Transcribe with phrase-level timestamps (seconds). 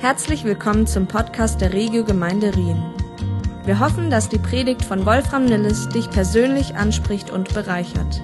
[0.00, 2.80] Herzlich willkommen zum Podcast der Regio Gemeinde Rien.
[3.64, 8.22] Wir hoffen, dass die Predigt von Wolfram Nilles dich persönlich anspricht und bereichert.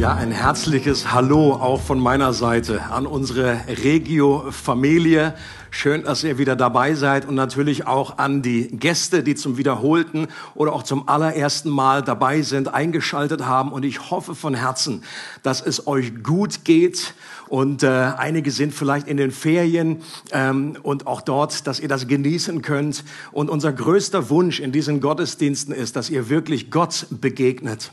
[0.00, 5.34] Ja, ein herzliches Hallo auch von meiner Seite an unsere Regio-Familie.
[5.70, 10.28] Schön, dass ihr wieder dabei seid und natürlich auch an die Gäste, die zum wiederholten
[10.54, 13.72] oder auch zum allerersten Mal dabei sind, eingeschaltet haben.
[13.72, 15.04] Und ich hoffe von Herzen,
[15.42, 17.12] dass es euch gut geht.
[17.48, 20.00] Und äh, einige sind vielleicht in den Ferien
[20.32, 23.04] ähm, und auch dort, dass ihr das genießen könnt.
[23.32, 27.92] Und unser größter Wunsch in diesen Gottesdiensten ist, dass ihr wirklich Gott begegnet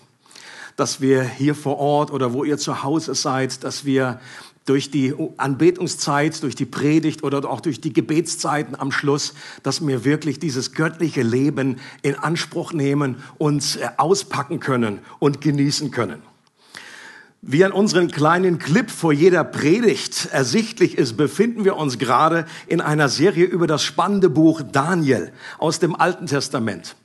[0.77, 4.21] dass wir hier vor Ort oder wo ihr zu Hause seid, dass wir
[4.67, 10.05] durch die Anbetungszeit, durch die Predigt oder auch durch die Gebetszeiten am Schluss, dass wir
[10.05, 16.21] wirklich dieses göttliche Leben in Anspruch nehmen, uns äh, auspacken können und genießen können.
[17.41, 22.81] Wie an unserem kleinen Clip vor jeder Predigt ersichtlich ist, befinden wir uns gerade in
[22.81, 26.95] einer Serie über das spannende Buch Daniel aus dem Alten Testament.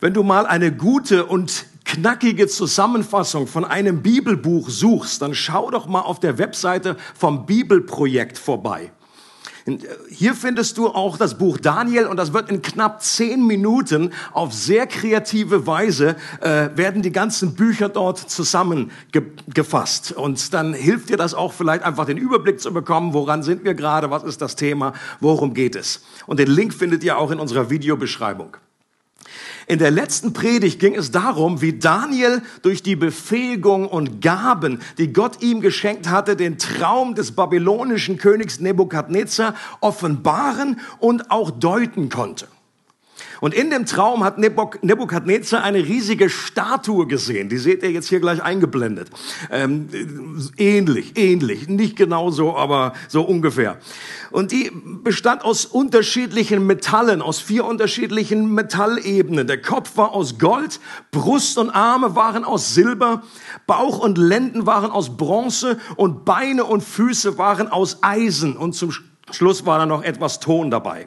[0.00, 5.86] Wenn du mal eine gute und knackige Zusammenfassung von einem Bibelbuch suchst, dann schau doch
[5.86, 8.90] mal auf der Webseite vom Bibelprojekt vorbei.
[9.66, 9.78] Äh,
[10.10, 14.52] hier findest du auch das Buch Daniel und das wird in knapp zehn Minuten auf
[14.52, 20.12] sehr kreative Weise äh, werden die ganzen Bücher dort zusammengefasst.
[20.12, 23.74] Und dann hilft dir das auch vielleicht einfach den Überblick zu bekommen, woran sind wir
[23.74, 26.02] gerade, was ist das Thema, worum geht es.
[26.26, 28.56] Und den Link findet ihr auch in unserer Videobeschreibung.
[29.66, 35.12] In der letzten Predigt ging es darum, wie Daniel durch die Befähigung und Gaben, die
[35.12, 42.48] Gott ihm geschenkt hatte, den Traum des babylonischen Königs Nebukadnezar offenbaren und auch deuten konnte.
[43.46, 47.48] Und in dem Traum hat Nebukadnezar eine riesige Statue gesehen.
[47.48, 49.08] Die seht ihr jetzt hier gleich eingeblendet.
[49.52, 49.88] Ähm,
[50.56, 51.68] ähnlich, ähnlich.
[51.68, 53.78] Nicht genau so, aber so ungefähr.
[54.32, 54.72] Und die
[55.04, 59.46] bestand aus unterschiedlichen Metallen, aus vier unterschiedlichen Metallebenen.
[59.46, 60.80] Der Kopf war aus Gold,
[61.12, 63.22] Brust und Arme waren aus Silber,
[63.68, 68.56] Bauch und Lenden waren aus Bronze und Beine und Füße waren aus Eisen.
[68.56, 68.90] Und zum
[69.30, 71.06] Schluss war da noch etwas Ton dabei.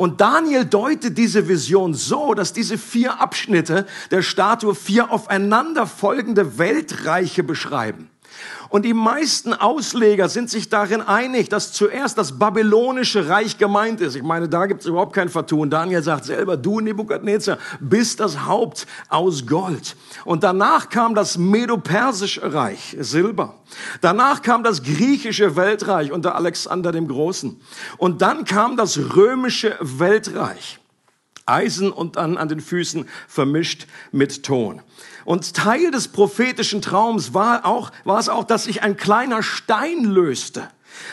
[0.00, 7.42] Und Daniel deutet diese Vision so, dass diese vier Abschnitte der Statue vier aufeinanderfolgende Weltreiche
[7.42, 8.08] beschreiben.
[8.70, 14.14] Und die meisten Ausleger sind sich darin einig, dass zuerst das babylonische Reich gemeint ist.
[14.14, 15.70] Ich meine, da gibt es überhaupt kein Vertun.
[15.70, 19.96] Daniel sagt selber, du Nebukadnezar bist das Haupt aus Gold.
[20.24, 23.54] Und danach kam das Medo-Persische Reich, Silber.
[24.00, 27.60] Danach kam das griechische Weltreich unter Alexander dem Großen.
[27.98, 30.79] Und dann kam das römische Weltreich.
[31.50, 34.82] Eisen und dann an den Füßen vermischt mit Ton.
[35.24, 40.04] Und Teil des prophetischen Traums war auch, war es auch, dass sich ein kleiner Stein
[40.04, 40.68] löste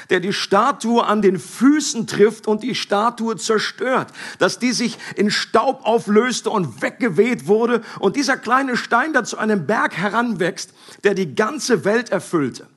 [0.09, 5.31] der die Statue an den Füßen trifft und die Statue zerstört, dass die sich in
[5.31, 11.13] Staub auflöste und weggeweht wurde und dieser kleine Stein da zu einem Berg heranwächst, der
[11.13, 12.67] die ganze Welt erfüllte.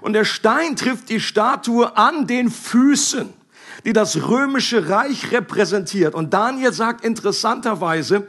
[0.00, 3.32] Und der Stein trifft die Statue an den Füßen
[3.84, 6.14] die das römische Reich repräsentiert.
[6.14, 8.26] Und Daniel sagt interessanterweise,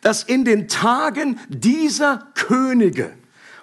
[0.00, 3.12] dass in den Tagen dieser Könige,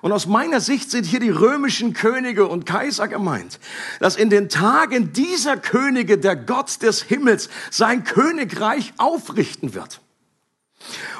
[0.02, 3.60] und aus meiner Sicht sind hier die römischen Könige und Kaiser gemeint,
[4.00, 10.02] dass in den Tagen dieser Könige der Gott des Himmels sein Königreich aufrichten wird.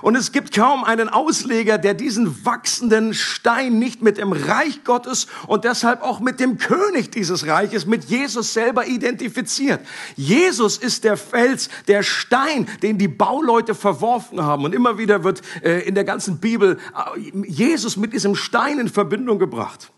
[0.02, 5.28] Und es gibt kaum einen Ausleger, der diesen wachsenden Stein nicht mit dem Reich Gottes
[5.48, 9.82] und deshalb auch mit dem König dieses Reiches, mit Jesus selber identifiziert.
[10.16, 14.66] Jesus ist der Fels, der Stein, den die Bauleute verworfen haben.
[14.66, 18.90] Und immer wieder wird äh, in der ganzen Bibel äh, Jesus mit diesem Stein in
[18.90, 19.92] Verbindung gebracht.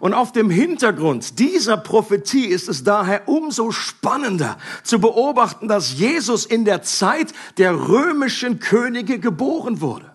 [0.00, 6.46] Und auf dem Hintergrund dieser Prophetie ist es daher umso spannender zu beobachten, dass Jesus
[6.46, 10.12] in der Zeit der römischen Könige geboren wurde.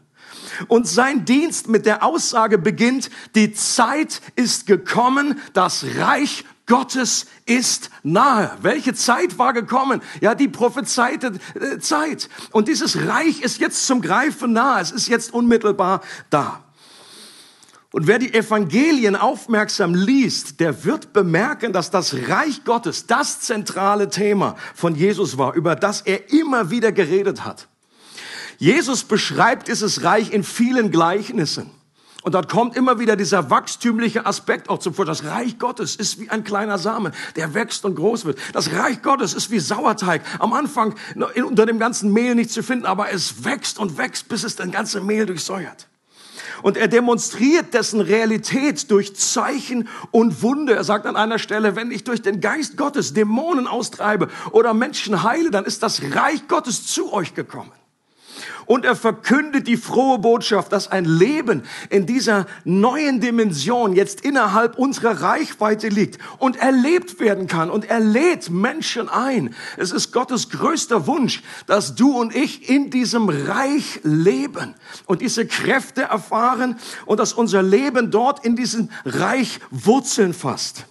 [0.68, 7.90] Und sein Dienst mit der Aussage beginnt, die Zeit ist gekommen, das Reich Gottes ist
[8.04, 8.58] nahe.
[8.62, 10.02] Welche Zeit war gekommen?
[10.22, 12.30] Ja, die prophezeite äh, Zeit.
[12.52, 14.82] Und dieses Reich ist jetzt zum Greifen nahe.
[14.82, 16.64] Es ist jetzt unmittelbar da.
[17.94, 24.10] Und wer die Evangelien aufmerksam liest, der wird bemerken, dass das Reich Gottes das zentrale
[24.10, 27.68] Thema von Jesus war, über das er immer wieder geredet hat.
[28.58, 31.70] Jesus beschreibt dieses Reich in vielen Gleichnissen.
[32.24, 35.16] Und dort kommt immer wieder dieser wachstümliche Aspekt auch zum Vorschein.
[35.16, 38.40] Das Reich Gottes ist wie ein kleiner Samen, der wächst und groß wird.
[38.54, 40.22] Das Reich Gottes ist wie Sauerteig.
[40.40, 40.96] Am Anfang
[41.36, 44.70] unter dem ganzen Mehl nicht zu finden, aber es wächst und wächst, bis es das
[44.72, 45.88] ganze Mehl durchsäuert.
[46.62, 50.76] Und er demonstriert dessen Realität durch Zeichen und Wunder.
[50.76, 55.24] Er sagt an einer Stelle, wenn ich durch den Geist Gottes Dämonen austreibe oder Menschen
[55.24, 57.72] heile, dann ist das Reich Gottes zu euch gekommen
[58.66, 64.78] und er verkündet die frohe Botschaft, dass ein Leben in dieser neuen Dimension jetzt innerhalb
[64.78, 69.56] unserer Reichweite liegt und erlebt werden kann und er lädt Menschen ein.
[69.78, 74.76] Es ist Gottes größter Wunsch, dass du und ich in diesem Reich leben
[75.06, 80.86] und diese Kräfte erfahren und dass unser Leben dort in diesem Reich Wurzeln fasst.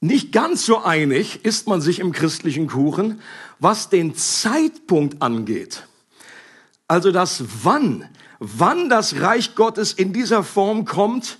[0.00, 3.20] Nicht ganz so einig ist man sich im christlichen Kuchen,
[3.58, 5.86] was den Zeitpunkt angeht.
[6.88, 8.04] Also das Wann,
[8.38, 11.38] wann das Reich Gottes in dieser Form kommt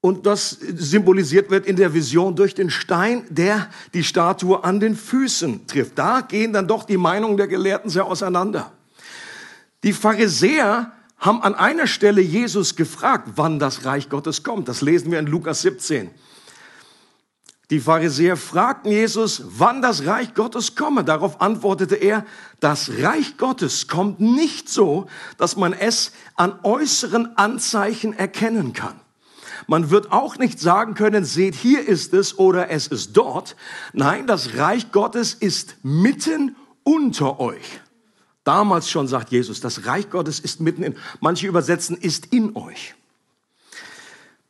[0.00, 4.94] und das symbolisiert wird in der Vision durch den Stein, der die Statue an den
[4.94, 5.98] Füßen trifft.
[5.98, 8.72] Da gehen dann doch die Meinungen der Gelehrten sehr auseinander.
[9.82, 14.68] Die Pharisäer haben an einer Stelle Jesus gefragt, wann das Reich Gottes kommt.
[14.68, 16.10] Das lesen wir in Lukas 17.
[17.70, 21.02] Die Pharisäer fragten Jesus, wann das Reich Gottes komme.
[21.02, 22.24] Darauf antwortete er,
[22.60, 29.00] das Reich Gottes kommt nicht so, dass man es an äußeren Anzeichen erkennen kann.
[29.66, 33.56] Man wird auch nicht sagen können, seht, hier ist es oder es ist dort.
[33.92, 36.54] Nein, das Reich Gottes ist mitten
[36.84, 37.80] unter euch.
[38.44, 42.94] Damals schon sagt Jesus, das Reich Gottes ist mitten in, manche übersetzen, ist in euch.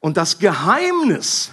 [0.01, 1.51] Und das Geheimnis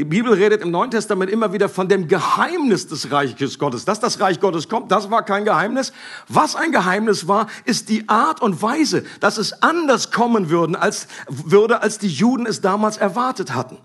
[0.00, 3.84] die Bibel redet im Neuen Testament immer wieder von dem Geheimnis des Reiches Gottes.
[3.84, 5.92] Dass das Reich Gottes kommt, das war kein Geheimnis.
[6.26, 11.06] Was ein Geheimnis war, ist die Art und Weise, dass es anders kommen würden, als,
[11.28, 13.76] würde, als die Juden es damals erwartet hatten.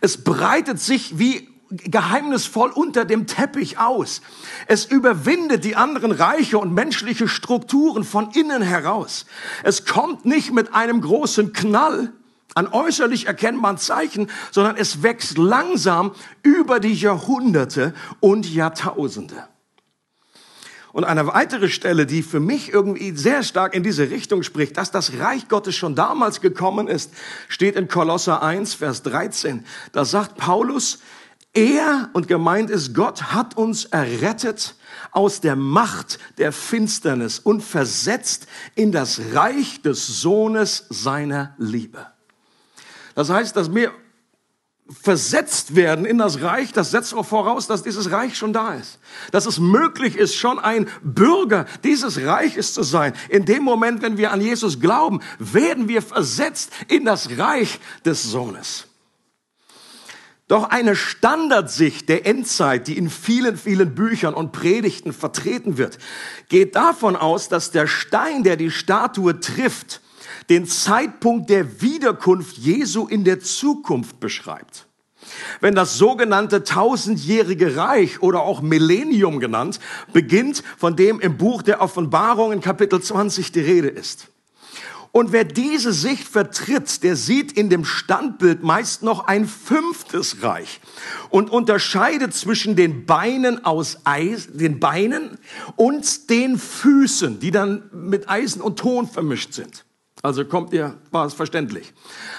[0.00, 4.20] Es breitet sich wie geheimnisvoll unter dem Teppich aus.
[4.66, 9.26] Es überwindet die anderen Reiche und menschliche Strukturen von innen heraus.
[9.62, 12.12] Es kommt nicht mit einem großen Knall,
[12.54, 16.12] an äußerlich erkennbaren Zeichen, sondern es wächst langsam
[16.42, 19.48] über die Jahrhunderte und Jahrtausende.
[20.92, 24.90] Und eine weitere Stelle, die für mich irgendwie sehr stark in diese Richtung spricht, dass
[24.90, 27.12] das Reich Gottes schon damals gekommen ist,
[27.48, 29.64] steht in Kolosser 1, Vers 13.
[29.92, 30.98] Da sagt Paulus,
[31.54, 34.74] er und gemeint ist Gott hat uns errettet
[35.12, 42.11] aus der Macht der Finsternis und versetzt in das Reich des Sohnes seiner Liebe.
[43.14, 43.92] Das heißt, dass wir
[44.88, 48.98] versetzt werden in das Reich, das setzt auch voraus, dass dieses Reich schon da ist.
[49.30, 53.14] Dass es möglich ist, schon ein Bürger dieses Reiches zu sein.
[53.28, 58.22] In dem Moment, wenn wir an Jesus glauben, werden wir versetzt in das Reich des
[58.22, 58.86] Sohnes.
[60.48, 65.96] Doch eine Standardsicht der Endzeit, die in vielen, vielen Büchern und Predigten vertreten wird,
[66.48, 70.02] geht davon aus, dass der Stein, der die Statue trifft,
[70.52, 74.86] den Zeitpunkt der Wiederkunft Jesu in der Zukunft beschreibt.
[75.62, 79.80] Wenn das sogenannte tausendjährige Reich oder auch Millennium genannt
[80.12, 84.28] beginnt, von dem im Buch der Offenbarung in Kapitel 20 die Rede ist.
[85.10, 90.80] Und wer diese Sicht vertritt, der sieht in dem Standbild meist noch ein fünftes Reich
[91.30, 95.38] und unterscheidet zwischen den Beinen aus Eis, den Beinen
[95.76, 99.86] und den Füßen, die dann mit Eisen und Ton vermischt sind.
[100.24, 101.92] Also kommt ihr, war es verständlich.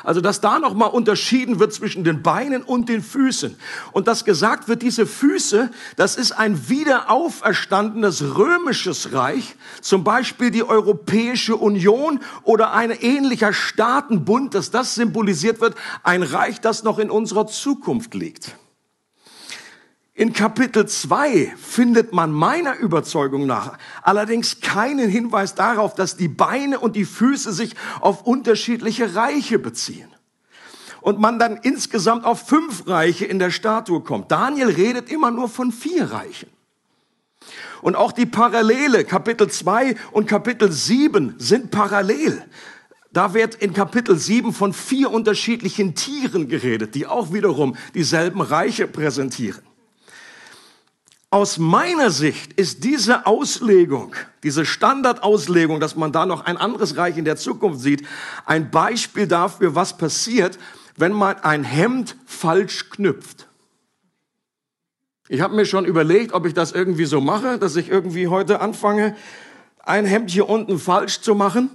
[0.05, 3.57] Also, dass da nochmal unterschieden wird zwischen den Beinen und den Füßen.
[3.91, 10.63] Und dass gesagt wird, diese Füße, das ist ein wiederauferstandenes römisches Reich, zum Beispiel die
[10.63, 17.11] Europäische Union oder ein ähnlicher Staatenbund, dass das symbolisiert wird, ein Reich, das noch in
[17.11, 18.55] unserer Zukunft liegt.
[20.15, 26.79] In Kapitel 2 findet man meiner Überzeugung nach allerdings keinen Hinweis darauf, dass die Beine
[26.79, 30.09] und die Füße sich auf unterschiedliche Reiche beziehen.
[31.01, 34.31] Und man dann insgesamt auf fünf Reiche in der Statue kommt.
[34.31, 36.49] Daniel redet immer nur von vier Reichen.
[37.81, 42.45] Und auch die Parallele, Kapitel 2 und Kapitel 7 sind parallel.
[43.11, 48.87] Da wird in Kapitel 7 von vier unterschiedlichen Tieren geredet, die auch wiederum dieselben Reiche
[48.87, 49.72] präsentieren.
[51.33, 57.17] Aus meiner Sicht ist diese Auslegung, diese Standardauslegung, dass man da noch ein anderes Reich
[57.17, 58.05] in der Zukunft sieht,
[58.45, 60.59] ein Beispiel dafür, was passiert,
[60.95, 63.47] wenn man ein Hemd falsch knüpft.
[65.27, 68.61] Ich habe mir schon überlegt, ob ich das irgendwie so mache, dass ich irgendwie heute
[68.61, 69.15] anfange,
[69.79, 71.71] ein Hemd hier unten falsch zu machen.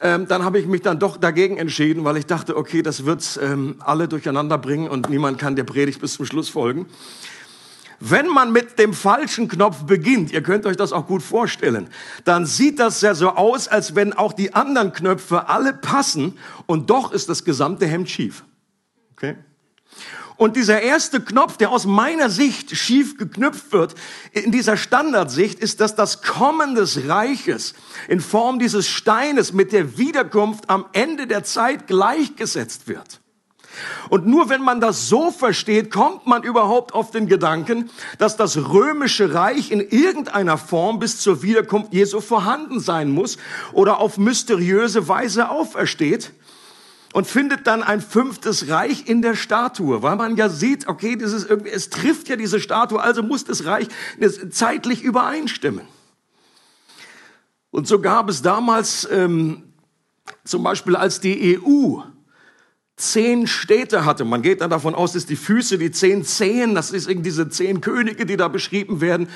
[0.00, 3.38] Ähm, dann habe ich mich dann doch dagegen entschieden, weil ich dachte, okay, das wird
[3.40, 6.86] ähm, alle durcheinander bringen und niemand kann der Predigt bis zum Schluss folgen.
[8.02, 11.88] Wenn man mit dem falschen Knopf beginnt, ihr könnt euch das auch gut vorstellen,
[12.24, 16.88] dann sieht das ja so aus, als wenn auch die anderen Knöpfe alle passen und
[16.88, 18.44] doch ist das gesamte Hemd schief.
[19.12, 19.36] Okay?
[20.40, 23.94] Und dieser erste Knopf, der aus meiner Sicht schief geknüpft wird,
[24.32, 27.74] in dieser Standardsicht, ist, dass das Kommen des Reiches
[28.08, 33.19] in Form dieses Steines mit der Wiederkunft am Ende der Zeit gleichgesetzt wird.
[34.08, 38.56] Und nur wenn man das so versteht, kommt man überhaupt auf den Gedanken, dass das
[38.56, 43.38] römische Reich in irgendeiner Form bis zur Wiederkunft Jesu vorhanden sein muss
[43.72, 46.32] oder auf mysteriöse Weise aufersteht
[47.12, 51.48] und findet dann ein fünftes Reich in der Statue, weil man ja sieht, okay, ist
[51.48, 53.88] irgendwie, es trifft ja diese Statue, also muss das Reich
[54.50, 55.86] zeitlich übereinstimmen.
[57.70, 59.62] Und so gab es damals ähm,
[60.44, 62.00] zum Beispiel, als die EU
[63.00, 64.24] zehn Städte hatte.
[64.24, 67.48] Man geht dann davon aus, dass die Füße, die zehn Zehen, das ist irgendwie diese
[67.48, 69.28] zehn Könige, die da beschrieben werden,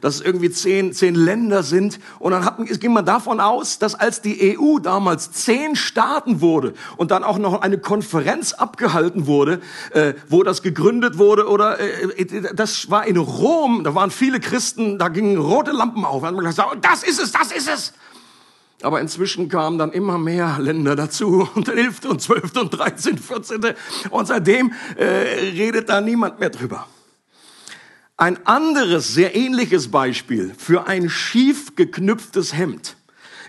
[0.00, 2.00] dass es irgendwie zehn, zehn Länder sind.
[2.18, 6.74] Und dann hat, ging man davon aus, dass als die EU damals zehn Staaten wurde
[6.96, 9.60] und dann auch noch eine Konferenz abgehalten wurde,
[9.92, 14.98] äh, wo das gegründet wurde oder äh, das war in Rom, da waren viele Christen,
[14.98, 16.22] da gingen rote Lampen auf.
[16.22, 17.92] Und man gesagt, das ist es, das ist es.
[18.84, 22.04] Aber inzwischen kamen dann immer mehr Länder dazu und 11.
[22.06, 22.56] und 12.
[22.56, 23.18] und 13.
[23.18, 23.60] 14.
[24.10, 26.86] Und seitdem äh, redet da niemand mehr drüber.
[28.16, 32.96] Ein anderes, sehr ähnliches Beispiel für ein schief geknüpftes Hemd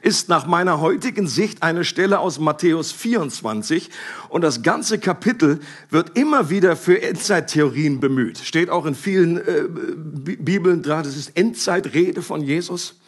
[0.03, 3.89] ist nach meiner heutigen Sicht eine Stelle aus Matthäus 24
[4.27, 8.37] und das ganze Kapitel wird immer wieder für Endzeittheorien bemüht.
[8.39, 12.99] Steht auch in vielen äh, Bibeln dran, das ist Endzeitrede von Jesus.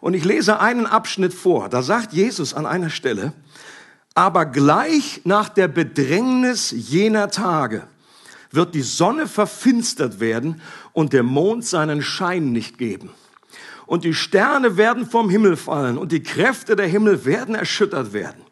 [0.00, 1.68] Und ich lese einen Abschnitt vor.
[1.68, 3.32] Da sagt Jesus an einer Stelle,
[4.14, 7.86] aber gleich nach der Bedrängnis jener Tage
[8.50, 10.60] wird die Sonne verfinstert werden
[10.92, 13.10] und der Mond seinen Schein nicht geben.
[13.86, 18.42] Und die Sterne werden vom Himmel fallen und die Kräfte der Himmel werden erschüttert werden.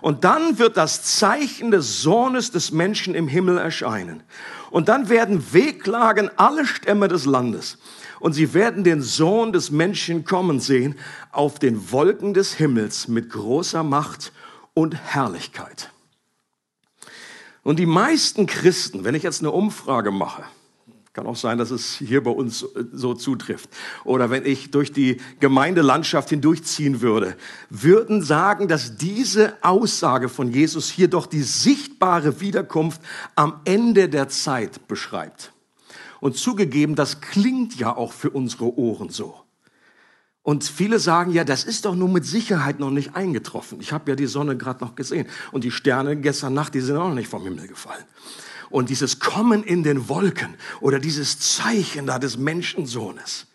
[0.00, 4.22] Und dann wird das Zeichen des Sohnes des Menschen im Himmel erscheinen.
[4.70, 7.76] Und dann werden wehklagen alle Stämme des Landes
[8.20, 10.94] und sie werden den Sohn des Menschen kommen sehen
[11.32, 14.32] auf den Wolken des Himmels mit großer Macht
[14.74, 15.90] und Herrlichkeit.
[17.62, 20.44] Und die meisten Christen, wenn ich jetzt eine Umfrage mache,
[21.12, 23.68] kann auch sein, dass es hier bei uns so zutrifft.
[24.04, 27.36] Oder wenn ich durch die Gemeindelandschaft hindurchziehen würde,
[27.68, 33.02] würden sagen, dass diese Aussage von Jesus hier doch die sichtbare Wiederkunft
[33.34, 35.52] am Ende der Zeit beschreibt.
[36.20, 39.40] Und zugegeben, das klingt ja auch für unsere Ohren so.
[40.42, 43.80] Und viele sagen ja, das ist doch nur mit Sicherheit noch nicht eingetroffen.
[43.80, 46.96] Ich habe ja die Sonne gerade noch gesehen und die Sterne gestern Nacht, die sind
[46.96, 48.04] auch noch nicht vom Himmel gefallen.
[48.70, 53.46] Und dieses Kommen in den Wolken oder dieses Zeichen da des Menschensohnes.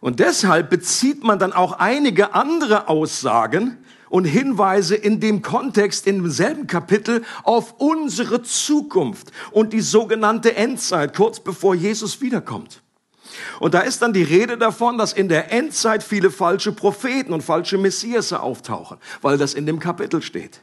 [0.00, 3.78] Und deshalb bezieht man dann auch einige andere Aussagen
[4.16, 11.14] und Hinweise in dem Kontext, in demselben Kapitel auf unsere Zukunft und die sogenannte Endzeit,
[11.14, 12.80] kurz bevor Jesus wiederkommt.
[13.60, 17.42] Und da ist dann die Rede davon, dass in der Endzeit viele falsche Propheten und
[17.42, 20.60] falsche Messiasse auftauchen, weil das in dem Kapitel steht.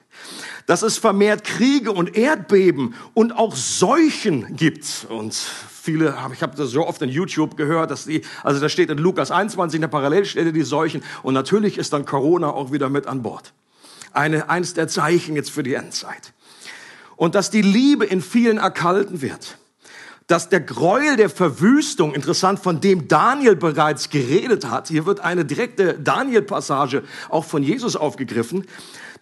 [0.65, 5.05] Dass es vermehrt Kriege und Erdbeben und auch Seuchen gibt.
[5.09, 5.37] Und
[5.83, 8.97] viele, ich habe das so oft in YouTube gehört, dass die, also da steht in
[8.97, 13.05] Lukas 21 in der Parallelstelle die Seuchen und natürlich ist dann Corona auch wieder mit
[13.05, 13.53] an Bord.
[14.13, 16.31] Eine, eins der Zeichen jetzt für die Endzeit.
[17.17, 19.57] Und dass die Liebe in vielen erkalten wird.
[20.27, 25.43] Dass der Gräuel der Verwüstung, interessant, von dem Daniel bereits geredet hat, hier wird eine
[25.43, 28.65] direkte Daniel-Passage auch von Jesus aufgegriffen,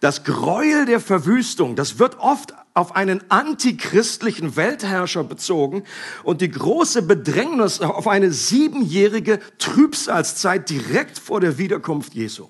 [0.02, 5.84] das Gräuel der Verwüstung, das wird oft auf einen antichristlichen Weltherrscher bezogen
[6.24, 12.48] und die große Bedrängnis auf eine siebenjährige Trübsalzeit direkt vor der Wiederkunft Jesu.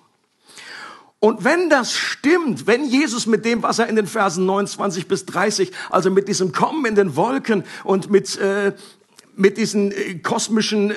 [1.21, 5.27] Und wenn das stimmt, wenn Jesus mit dem, was er in den Versen 29 bis
[5.27, 8.73] 30, also mit diesem Kommen in den Wolken und mit äh,
[9.35, 10.95] mit diesen äh, kosmischen äh,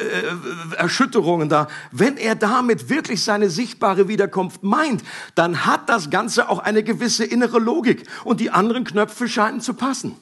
[0.78, 5.04] Erschütterungen da, wenn er damit wirklich seine sichtbare Wiederkunft meint,
[5.36, 9.74] dann hat das Ganze auch eine gewisse innere Logik und die anderen Knöpfe scheinen zu
[9.74, 10.16] passen.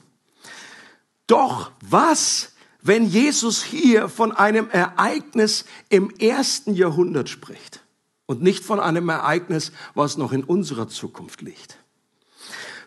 [1.27, 7.81] Doch was, wenn Jesus hier von einem Ereignis im ersten Jahrhundert spricht
[8.25, 11.82] und nicht von einem Ereignis, was noch in unserer Zukunft liegt?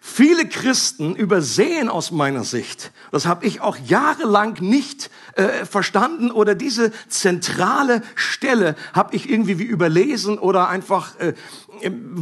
[0.08, 6.54] Viele Christen übersehen aus meiner Sicht, das habe ich auch jahrelang nicht äh, verstanden oder
[6.54, 11.34] diese zentrale Stelle habe ich irgendwie wie überlesen oder einfach, äh,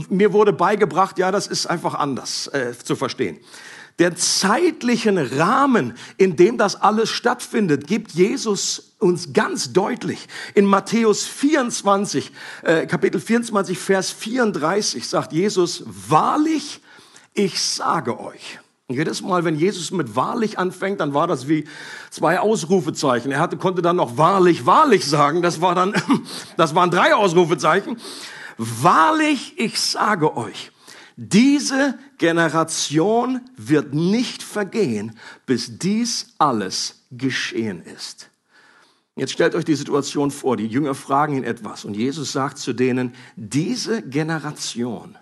[0.08, 3.38] mir wurde beigebracht, ja, das ist einfach anders äh, zu verstehen.
[3.98, 10.26] Der zeitlichen Rahmen, in dem das alles stattfindet, gibt Jesus uns ganz deutlich.
[10.54, 16.80] In Matthäus 24, äh, Kapitel 24, Vers 34 sagt Jesus, wahrlich,
[17.34, 18.58] ich sage euch.
[18.88, 21.64] Jedes Mal, wenn Jesus mit wahrlich anfängt, dann war das wie
[22.10, 23.32] zwei Ausrufezeichen.
[23.32, 25.40] Er hatte, konnte dann noch wahrlich, wahrlich sagen.
[25.40, 25.94] Das war dann,
[26.56, 27.98] das waren drei Ausrufezeichen.
[28.58, 30.70] Wahrlich, ich sage euch,
[31.16, 38.30] diese Generation wird nicht vergehen, bis dies alles geschehen ist.
[39.16, 42.72] Jetzt stellt euch die Situation vor, die Jünger fragen ihn etwas und Jesus sagt zu
[42.72, 45.16] denen, diese Generation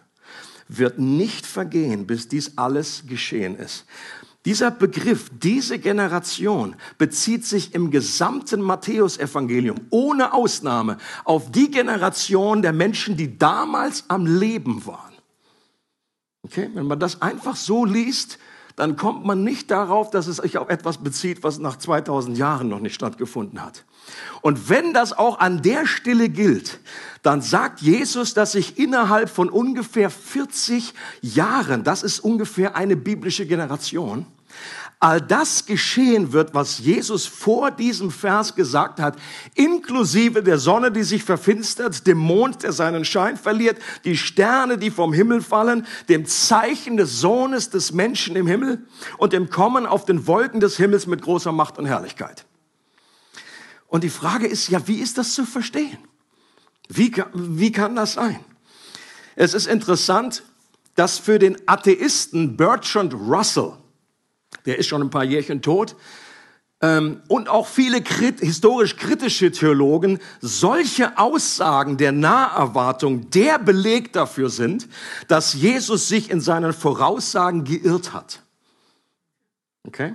[0.79, 3.87] wird nicht vergehen, bis dies alles geschehen ist.
[4.45, 12.73] Dieser Begriff, diese Generation, bezieht sich im gesamten Matthäusevangelium ohne Ausnahme auf die Generation der
[12.73, 15.13] Menschen, die damals am Leben waren.
[16.43, 16.69] Okay?
[16.75, 18.39] Wenn man das einfach so liest,
[18.77, 22.69] dann kommt man nicht darauf, dass es sich auf etwas bezieht, was nach 2000 Jahren
[22.69, 23.85] noch nicht stattgefunden hat.
[24.41, 26.81] Und wenn das auch an der Stelle gilt,
[27.23, 33.47] dann sagt Jesus, dass sich innerhalb von ungefähr 40 Jahren, das ist ungefähr eine biblische
[33.47, 34.27] Generation,
[35.03, 39.17] all das geschehen wird, was Jesus vor diesem Vers gesagt hat,
[39.57, 44.93] inklusive der Sonne, die sich verfinstert, dem Mond, der seinen Schein verliert, die Sterne, die
[44.93, 48.87] vom Himmel fallen, dem Zeichen des Sohnes des Menschen im Himmel
[49.19, 52.45] und dem Kommen auf den Wolken des Himmels mit großer Macht und Herrlichkeit.
[53.89, 55.99] Und die Frage ist ja, wie ist das zu verstehen?
[56.89, 58.39] Wie, wie kann das sein?
[59.35, 60.45] Es ist interessant,
[60.95, 63.73] dass für den Atheisten Bertrand Russell,
[64.67, 65.97] der ist schon ein paar Jährchen tot,
[66.83, 68.03] ähm, und auch viele
[68.41, 74.89] historisch kritische Theologen solche Aussagen der Naherwartung der Beleg dafür sind,
[75.29, 78.43] dass Jesus sich in seinen Voraussagen geirrt hat.
[79.87, 80.15] Okay?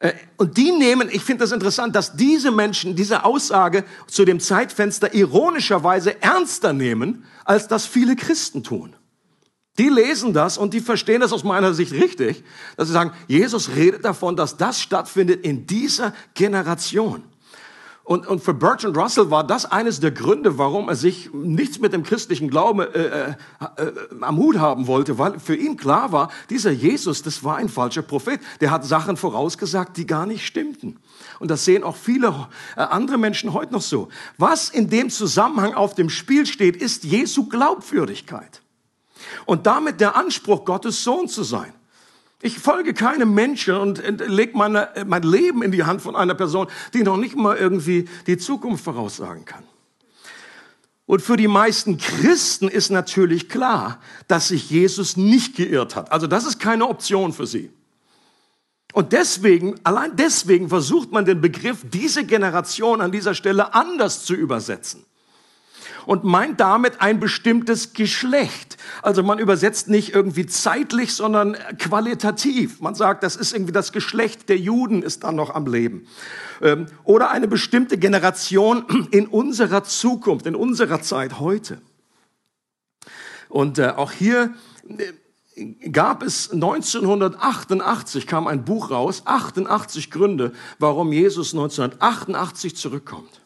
[0.00, 4.40] Äh, und die nehmen, ich finde das interessant, dass diese Menschen diese Aussage zu dem
[4.40, 8.94] Zeitfenster ironischerweise ernster nehmen, als das viele Christen tun.
[9.78, 12.44] Die lesen das und die verstehen das aus meiner Sicht richtig,
[12.76, 17.24] dass sie sagen, Jesus redet davon, dass das stattfindet in dieser Generation.
[18.04, 21.94] Und, und für Bertrand Russell war das eines der Gründe, warum er sich nichts mit
[21.94, 26.30] dem christlichen Glauben äh, äh, äh, am Hut haben wollte, weil für ihn klar war,
[26.50, 28.40] dieser Jesus, das war ein falscher Prophet.
[28.60, 30.98] Der hat Sachen vorausgesagt, die gar nicht stimmten.
[31.40, 32.28] Und das sehen auch viele
[32.76, 34.08] äh, andere Menschen heute noch so.
[34.36, 38.60] Was in dem Zusammenhang auf dem Spiel steht, ist Jesu Glaubwürdigkeit
[39.46, 41.72] und damit der Anspruch, Gottes Sohn zu sein.
[42.42, 46.66] Ich folge keinem Menschen und lege meine, mein Leben in die Hand von einer Person,
[46.92, 49.64] die noch nicht mal irgendwie die Zukunft voraussagen kann.
[51.06, 56.12] Und für die meisten Christen ist natürlich klar, dass sich Jesus nicht geirrt hat.
[56.12, 57.70] Also das ist keine Option für sie.
[58.92, 64.34] Und deswegen, allein deswegen versucht man den Begriff diese Generation an dieser Stelle anders zu
[64.34, 65.04] übersetzen
[66.06, 68.76] und meint damit ein bestimmtes Geschlecht.
[69.02, 72.80] Also man übersetzt nicht irgendwie zeitlich, sondern qualitativ.
[72.80, 76.06] Man sagt, das ist irgendwie das Geschlecht der Juden ist dann noch am Leben.
[76.62, 81.80] Ähm, oder eine bestimmte Generation in unserer Zukunft, in unserer Zeit heute.
[83.48, 84.54] Und äh, auch hier
[84.88, 85.12] äh,
[85.90, 93.43] gab es 1988 kam ein Buch raus, 88 Gründe, warum Jesus 1988 zurückkommt.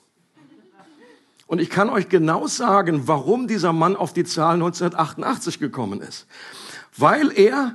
[1.49, 6.27] Und ich kann euch genau sagen, warum dieser Mann auf die Zahl 1988 gekommen ist.
[6.95, 7.75] Weil er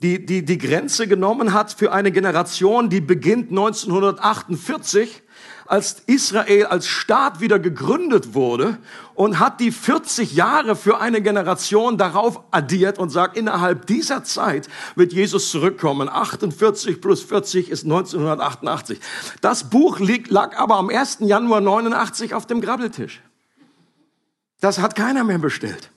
[0.00, 5.24] die, die, die Grenze genommen hat für eine Generation, die beginnt 1948
[5.66, 8.78] als Israel als Staat wieder gegründet wurde
[9.14, 14.68] und hat die 40 Jahre für eine Generation darauf addiert und sagt, innerhalb dieser Zeit
[14.94, 16.08] wird Jesus zurückkommen.
[16.08, 19.00] 48 plus 40 ist 1988.
[19.40, 19.98] Das Buch
[20.28, 21.18] lag aber am 1.
[21.20, 23.22] Januar 89 auf dem Grabbeltisch.
[24.60, 25.90] Das hat keiner mehr bestellt.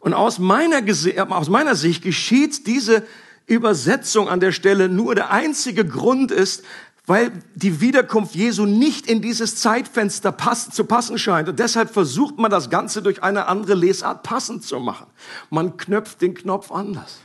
[0.00, 0.82] Und aus meiner,
[1.30, 3.06] aus meiner Sicht geschieht diese
[3.46, 6.62] Übersetzung an der Stelle nur der einzige Grund ist,
[7.06, 11.48] weil die Wiederkunft Jesu nicht in dieses Zeitfenster pass zu passen scheint.
[11.48, 15.06] Und deshalb versucht man das Ganze durch eine andere Lesart passend zu machen.
[15.50, 17.18] Man knöpft den Knopf anders.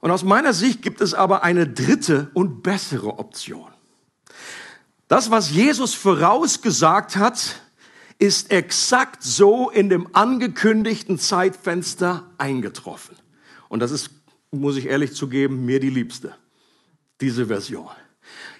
[0.00, 3.70] Und aus meiner Sicht gibt es aber eine dritte und bessere Option.
[5.06, 7.60] Das, was Jesus vorausgesagt hat,
[8.18, 13.16] ist exakt so in dem angekündigten Zeitfenster eingetroffen.
[13.68, 14.10] Und das ist,
[14.50, 16.34] muss ich ehrlich zugeben, mir die Liebste.
[17.22, 17.88] diese Version.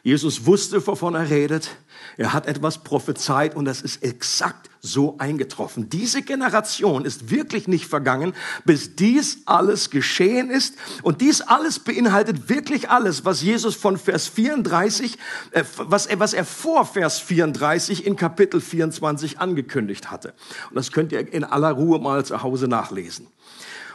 [0.02, 1.70] Jesus wusste, wovon er redet.
[2.16, 5.88] Er hat etwas prophezeit und das ist exakt so eingetroffen.
[5.88, 8.34] Diese Generation ist wirklich nicht vergangen,
[8.64, 10.74] bis dies alles geschehen ist.
[11.02, 15.18] Und dies alles beinhaltet wirklich alles, was Jesus von Vers 34,
[15.52, 20.34] äh, was, er, was er vor Vers 34 in Kapitel 24 angekündigt hatte.
[20.70, 23.28] Und das könnt ihr in aller Ruhe mal zu Hause nachlesen.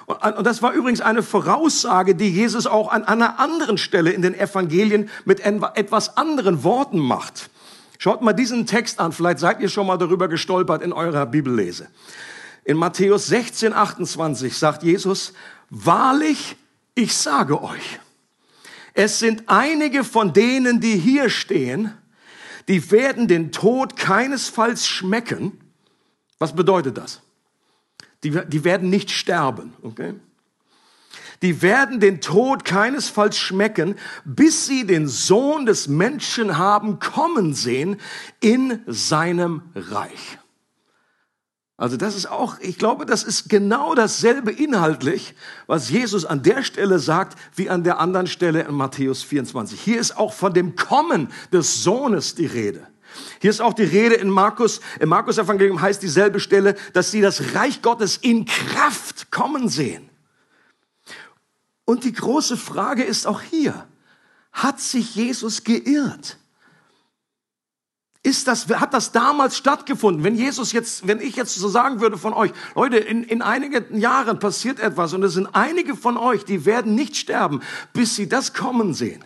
[0.07, 4.33] Und das war übrigens eine Voraussage, die Jesus auch an einer anderen Stelle in den
[4.33, 7.49] Evangelien mit etwas anderen Worten macht.
[7.99, 11.89] Schaut mal diesen Text an, vielleicht seid ihr schon mal darüber gestolpert in eurer Bibellese.
[12.63, 15.33] In Matthäus 16, 28 sagt Jesus,
[15.69, 16.55] wahrlich,
[16.95, 17.99] ich sage euch,
[18.93, 21.91] es sind einige von denen, die hier stehen,
[22.69, 25.59] die werden den Tod keinesfalls schmecken.
[26.39, 27.21] Was bedeutet das?
[28.23, 30.15] Die, die werden nicht sterben, okay?
[31.41, 37.97] die werden den Tod keinesfalls schmecken, bis sie den Sohn des Menschen haben kommen sehen
[38.39, 40.39] in seinem Reich.
[41.79, 45.35] Also das ist auch, ich glaube, das ist genau dasselbe inhaltlich,
[45.67, 49.79] was Jesus an der Stelle sagt, wie an der anderen Stelle in Matthäus 24.
[49.79, 52.87] Hier ist auch von dem Kommen des Sohnes die Rede.
[53.39, 57.21] Hier ist auch die Rede in Markus, im Markus Evangelium heißt dieselbe Stelle, dass sie
[57.21, 60.09] das Reich Gottes in Kraft kommen sehen.
[61.85, 63.87] Und die große Frage ist auch hier,
[64.51, 66.37] hat sich Jesus geirrt?
[68.23, 70.21] Ist das, hat das damals stattgefunden?
[70.23, 73.97] Wenn Jesus jetzt, wenn ich jetzt so sagen würde von euch, Leute, in, in einigen
[73.97, 77.61] Jahren passiert etwas und es sind einige von euch, die werden nicht sterben,
[77.93, 79.23] bis sie das kommen sehen.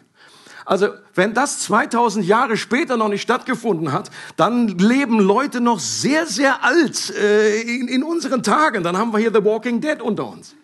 [0.66, 6.26] Also, wenn das 2000 Jahre später noch nicht stattgefunden hat, dann leben Leute noch sehr,
[6.28, 8.84] sehr alt äh, in, in unseren Tagen.
[8.84, 10.56] Dann haben wir hier The Walking Dead unter uns.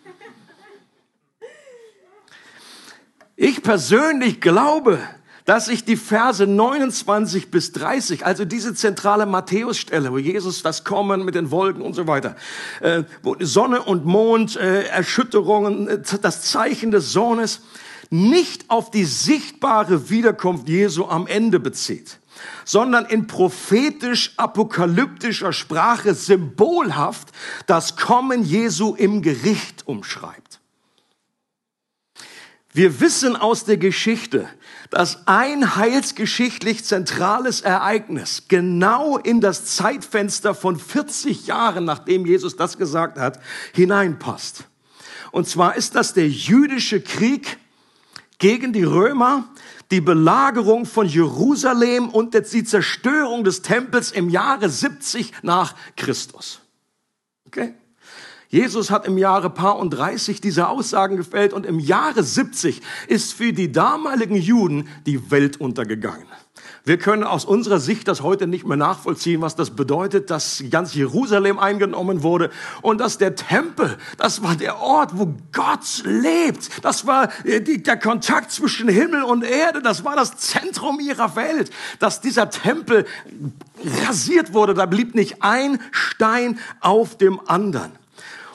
[3.36, 5.00] Ich persönlich glaube,
[5.48, 11.24] dass ich die Verse 29 bis 30, also diese zentrale Matthäusstelle, wo Jesus das Kommen
[11.24, 12.36] mit den Wolken und so weiter,
[12.82, 17.62] äh, wo Sonne und Mond, äh, Erschütterungen, äh, das Zeichen des Sohnes,
[18.10, 22.20] nicht auf die sichtbare Wiederkunft Jesu am Ende bezieht,
[22.66, 27.30] sondern in prophetisch-apokalyptischer Sprache symbolhaft
[27.66, 30.60] das Kommen Jesu im Gericht umschreibt.
[32.74, 34.48] Wir wissen aus der Geschichte,
[34.92, 42.78] dass ein heilsgeschichtlich zentrales Ereignis genau in das Zeitfenster von 40 Jahren, nachdem Jesus das
[42.78, 43.40] gesagt hat,
[43.74, 44.66] hineinpasst.
[45.32, 47.58] Und zwar ist das der jüdische Krieg
[48.40, 49.50] gegen die Römer,
[49.92, 56.62] die Belagerung von Jerusalem und die Zerstörung des Tempels im Jahre 70 nach Christus.
[57.48, 57.74] Okay?
[58.50, 63.34] Jesus hat im Jahre Paar und 30 diese Aussagen gefällt und im Jahre 70 ist
[63.34, 66.28] für die damaligen Juden die Welt untergegangen.
[66.88, 70.94] Wir können aus unserer Sicht das heute nicht mehr nachvollziehen, was das bedeutet, dass ganz
[70.94, 72.50] Jerusalem eingenommen wurde
[72.82, 76.86] und dass der Tempel, das war der Ort, wo Gott lebt.
[76.86, 79.82] Das war äh, der Kontakt zwischen Himmel und Erde.
[79.82, 81.72] Das war das Zentrum ihrer Welt.
[82.00, 83.06] Dass dieser Tempel
[84.08, 87.92] rasiert wurde, da blieb nicht ein Stein auf dem anderen.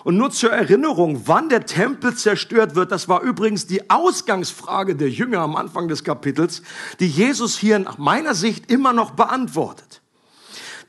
[0.05, 5.11] Und nur zur Erinnerung, wann der Tempel zerstört wird, das war übrigens die Ausgangsfrage der
[5.11, 6.62] Jünger am Anfang des Kapitels,
[6.99, 10.03] die Jesus hier nach meiner Sicht immer noch beantwortet.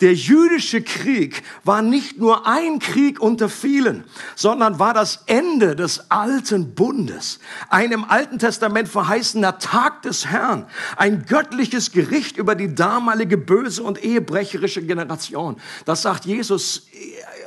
[0.02, 4.04] Der jüdische Krieg war nicht nur ein Krieg unter vielen,
[4.36, 7.40] sondern war das Ende des alten Bundes.
[7.70, 10.66] Ein im Alten Testament verheißener Tag des Herrn.
[10.98, 15.58] Ein göttliches Gericht über die damalige böse und ehebrecherische Generation.
[15.86, 16.88] Das sagt Jesus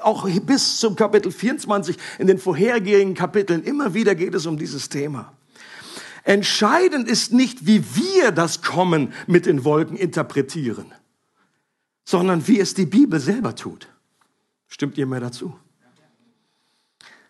[0.07, 3.63] auch bis zum Kapitel 24 in den vorhergehenden Kapiteln.
[3.65, 5.33] Immer wieder geht es um dieses Thema.
[6.23, 10.93] Entscheidend ist nicht, wie wir das Kommen mit den Wolken interpretieren,
[12.05, 13.89] sondern wie es die Bibel selber tut.
[14.67, 15.57] Stimmt ihr mir dazu?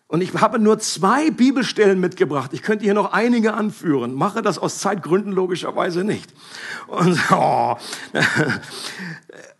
[0.09, 2.53] Und ich habe nur zwei Bibelstellen mitgebracht.
[2.53, 4.13] Ich könnte hier noch einige anführen.
[4.13, 6.33] Mache das aus Zeitgründen logischerweise nicht.
[6.87, 7.77] Und, oh.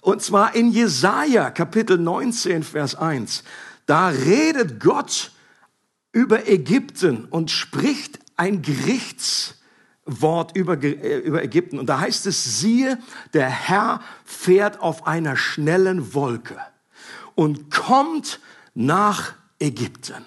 [0.02, 3.44] Und zwar in Jesaja Kapitel 19, Vers 1.
[3.86, 5.32] Da redet Gott
[6.14, 11.78] über Ägypten und spricht ein Gerichtswort über, äh, über Ägypten.
[11.78, 13.00] Und da heißt es, siehe,
[13.34, 16.58] der Herr fährt auf einer schnellen Wolke
[17.36, 18.40] und kommt
[18.74, 20.24] nach Ägypten.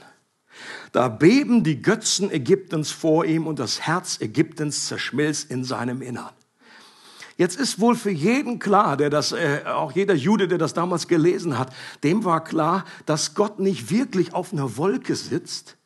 [0.93, 6.31] Da beben die Götzen Ägyptens vor ihm und das Herz Ägyptens zerschmilzt in seinem Innern.
[7.37, 11.09] Jetzt ist wohl für jeden klar, der das, äh, auch jeder Jude, der das damals
[11.09, 11.73] gelesen hat,
[12.03, 15.79] dem war klar, dass Gott nicht wirklich auf einer Wolke sitzt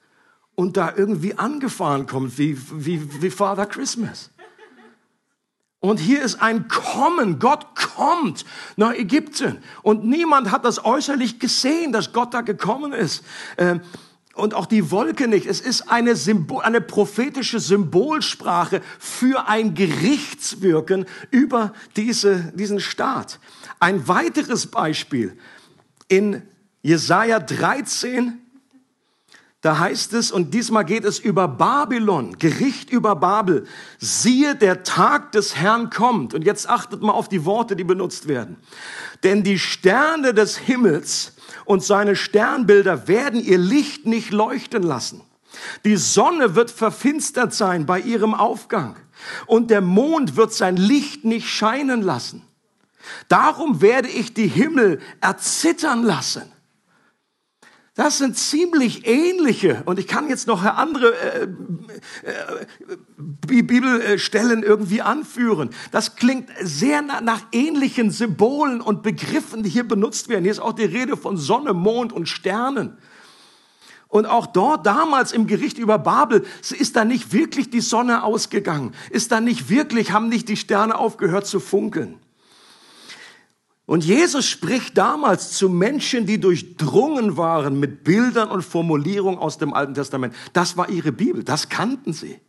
[0.56, 4.30] und da irgendwie angefahren kommt wie, wie, wie Father Christmas.
[5.78, 7.38] Und hier ist ein Kommen.
[7.38, 9.58] Gott kommt nach Ägypten.
[9.82, 13.22] Und niemand hat das äußerlich gesehen, dass Gott da gekommen ist.
[13.58, 13.82] Ähm,
[14.34, 15.46] und auch die Wolke nicht.
[15.46, 23.38] Es ist eine, Symbol, eine prophetische Symbolsprache für ein Gerichtswirken über diese, diesen Staat.
[23.80, 25.36] Ein weiteres Beispiel
[26.08, 26.42] in
[26.82, 28.40] Jesaja 13,
[29.60, 33.66] da heißt es, und diesmal geht es über Babylon, Gericht über Babel.
[33.98, 36.34] Siehe, der Tag des Herrn kommt.
[36.34, 38.58] Und jetzt achtet mal auf die Worte, die benutzt werden.
[39.22, 41.33] Denn die Sterne des Himmels
[41.64, 45.22] und seine Sternbilder werden ihr Licht nicht leuchten lassen.
[45.84, 48.96] Die Sonne wird verfinstert sein bei ihrem Aufgang.
[49.46, 52.42] Und der Mond wird sein Licht nicht scheinen lassen.
[53.28, 56.53] Darum werde ich die Himmel erzittern lassen
[57.94, 61.48] das sind ziemlich ähnliche, und ich kann jetzt noch andere äh, äh,
[63.16, 65.70] Bibelstellen irgendwie anführen.
[65.92, 70.42] Das klingt sehr nach, nach ähnlichen Symbolen und Begriffen, die hier benutzt werden.
[70.42, 72.98] Hier ist auch die Rede von Sonne, Mond und Sternen.
[74.08, 76.44] Und auch dort damals im Gericht über Babel
[76.76, 80.98] ist da nicht wirklich die Sonne ausgegangen, ist da nicht wirklich, haben nicht die Sterne
[80.98, 82.18] aufgehört zu funkeln.
[83.86, 89.74] Und Jesus spricht damals zu Menschen, die durchdrungen waren mit Bildern und Formulierungen aus dem
[89.74, 90.34] Alten Testament.
[90.54, 92.40] Das war ihre Bibel, das kannten sie.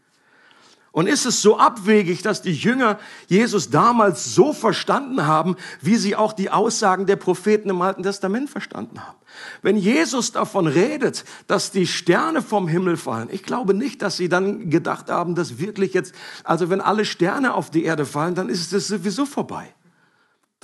[0.93, 6.15] Und ist es so abwegig, dass die Jünger Jesus damals so verstanden haben, wie sie
[6.15, 9.17] auch die Aussagen der Propheten im Alten Testament verstanden haben?
[9.61, 14.29] Wenn Jesus davon redet, dass die Sterne vom Himmel fallen, ich glaube nicht, dass sie
[14.29, 18.47] dann gedacht haben, dass wirklich jetzt, also wenn alle Sterne auf die Erde fallen, dann
[18.47, 19.74] ist es sowieso vorbei.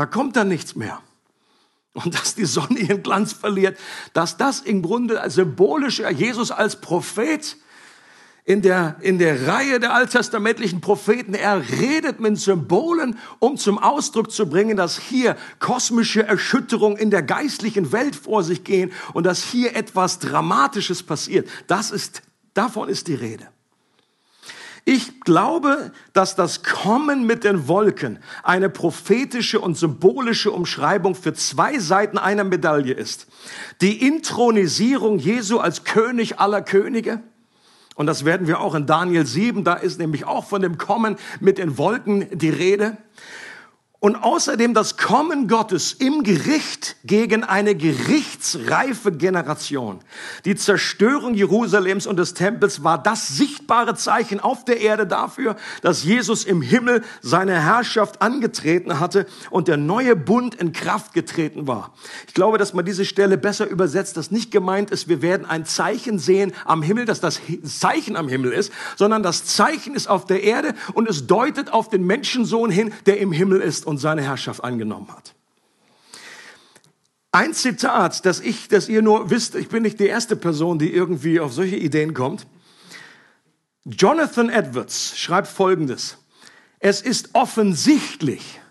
[0.01, 0.99] Da kommt dann nichts mehr.
[1.93, 3.77] Und dass die Sonne ihren Glanz verliert,
[4.13, 7.55] dass das im Grunde symbolisch Jesus als Prophet
[8.43, 14.31] in der, in der Reihe der alttestamentlichen Propheten, er redet mit Symbolen, um zum Ausdruck
[14.31, 19.43] zu bringen, dass hier kosmische Erschütterungen in der geistlichen Welt vor sich gehen und dass
[19.43, 21.47] hier etwas Dramatisches passiert.
[21.67, 22.23] Das ist,
[22.55, 23.49] davon ist die Rede.
[24.83, 31.77] Ich glaube, dass das Kommen mit den Wolken eine prophetische und symbolische Umschreibung für zwei
[31.77, 33.27] Seiten einer Medaille ist.
[33.81, 37.21] Die Intronisierung Jesu als König aller Könige.
[37.95, 41.17] Und das werden wir auch in Daniel 7, da ist nämlich auch von dem Kommen
[41.39, 42.97] mit den Wolken die Rede
[44.01, 49.99] und außerdem das Kommen Gottes im Gericht gegen eine gerichtsreife Generation.
[50.43, 56.03] Die Zerstörung Jerusalems und des Tempels war das sichtbare Zeichen auf der Erde dafür, dass
[56.03, 61.93] Jesus im Himmel seine Herrschaft angetreten hatte und der neue Bund in Kraft getreten war.
[62.27, 65.63] Ich glaube, dass man diese Stelle besser übersetzt, dass nicht gemeint ist, wir werden ein
[65.63, 70.25] Zeichen sehen am Himmel, dass das Zeichen am Himmel ist, sondern das Zeichen ist auf
[70.25, 74.23] der Erde und es deutet auf den Menschensohn hin, der im Himmel ist und seine
[74.23, 75.35] Herrschaft angenommen hat.
[77.33, 80.93] Ein Zitat, das ich, dass ihr nur wisst, ich bin nicht die erste Person, die
[80.93, 82.47] irgendwie auf solche Ideen kommt.
[83.83, 86.17] Jonathan Edwards schreibt Folgendes.
[86.79, 88.61] Es ist offensichtlich,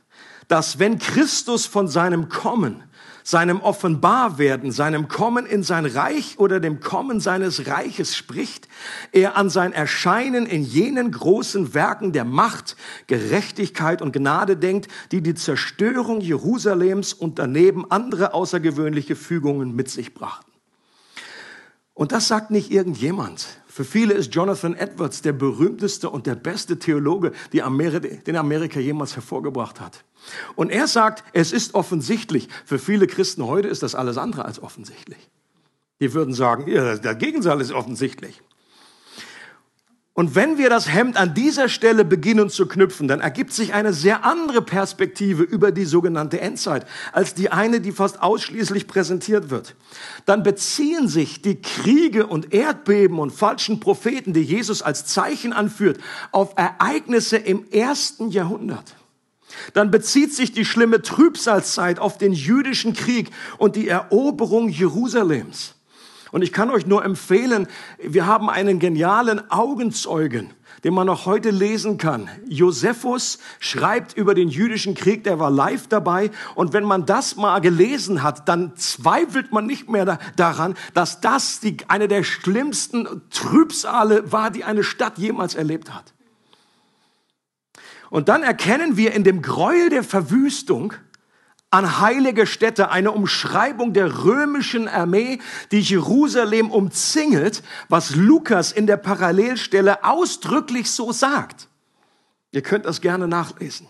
[0.48, 2.83] dass wenn Christus von seinem Kommen
[3.31, 8.66] seinem Offenbarwerden, seinem Kommen in sein Reich oder dem Kommen seines Reiches spricht,
[9.12, 15.23] er an sein Erscheinen in jenen großen Werken der Macht, Gerechtigkeit und Gnade denkt, die
[15.23, 20.51] die Zerstörung Jerusalems und daneben andere außergewöhnliche Fügungen mit sich brachten.
[21.95, 23.60] Und das sagt nicht irgendjemand.
[23.70, 27.62] Für viele ist Jonathan Edwards der berühmteste und der beste Theologe, den
[28.37, 30.04] Amerika jemals hervorgebracht hat.
[30.56, 32.48] Und er sagt, es ist offensichtlich.
[32.64, 35.30] Für viele Christen heute ist das alles andere als offensichtlich.
[36.00, 38.42] Die würden sagen, ja, der Gegenteil ist offensichtlich.
[40.12, 43.92] Und wenn wir das Hemd an dieser Stelle beginnen zu knüpfen, dann ergibt sich eine
[43.92, 49.77] sehr andere Perspektive über die sogenannte Endzeit, als die eine, die fast ausschließlich präsentiert wird.
[50.27, 55.99] Dann beziehen sich die Kriege und Erdbeben und falschen Propheten, die Jesus als Zeichen anführt,
[56.33, 58.96] auf Ereignisse im ersten Jahrhundert
[59.75, 65.75] dann bezieht sich die schlimme Trübsalzeit auf den jüdischen Krieg und die Eroberung Jerusalems.
[66.33, 67.66] Und ich kann euch nur empfehlen,
[67.99, 70.51] wir haben einen genialen Augenzeugen,
[70.85, 72.29] den man noch heute lesen kann.
[72.47, 76.31] Josephus schreibt über den jüdischen Krieg, der war live dabei.
[76.55, 81.61] Und wenn man das mal gelesen hat, dann zweifelt man nicht mehr daran, dass das
[81.61, 86.14] die, eine der schlimmsten Trübsale war, die eine Stadt jemals erlebt hat.
[88.09, 90.95] Und dann erkennen wir in dem Gräuel der Verwüstung
[91.70, 95.38] an heilige Städte eine Umschreibung der römischen Armee,
[95.70, 101.68] die Jerusalem umzingelt, was Lukas in der Parallelstelle ausdrücklich so sagt.
[102.50, 103.87] Ihr könnt das gerne nachlesen.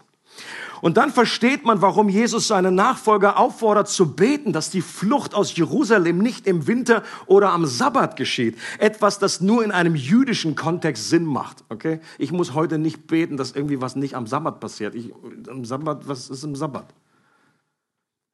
[0.82, 5.54] Und dann versteht man, warum Jesus seine Nachfolger auffordert zu beten, dass die Flucht aus
[5.54, 8.56] Jerusalem nicht im Winter oder am Sabbat geschieht.
[8.78, 11.64] Etwas, das nur in einem jüdischen Kontext Sinn macht.
[11.68, 12.00] Okay?
[12.18, 14.94] Ich muss heute nicht beten, dass irgendwie was nicht am Sabbat passiert.
[14.94, 15.12] Ich,
[15.48, 16.86] am Sabbat, was ist im Sabbat?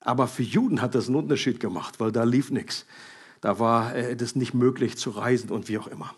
[0.07, 2.87] Aber für Juden hat das einen Unterschied gemacht, weil da lief nichts.
[3.41, 6.15] Da war äh, das nicht möglich zu reisen und wie auch immer.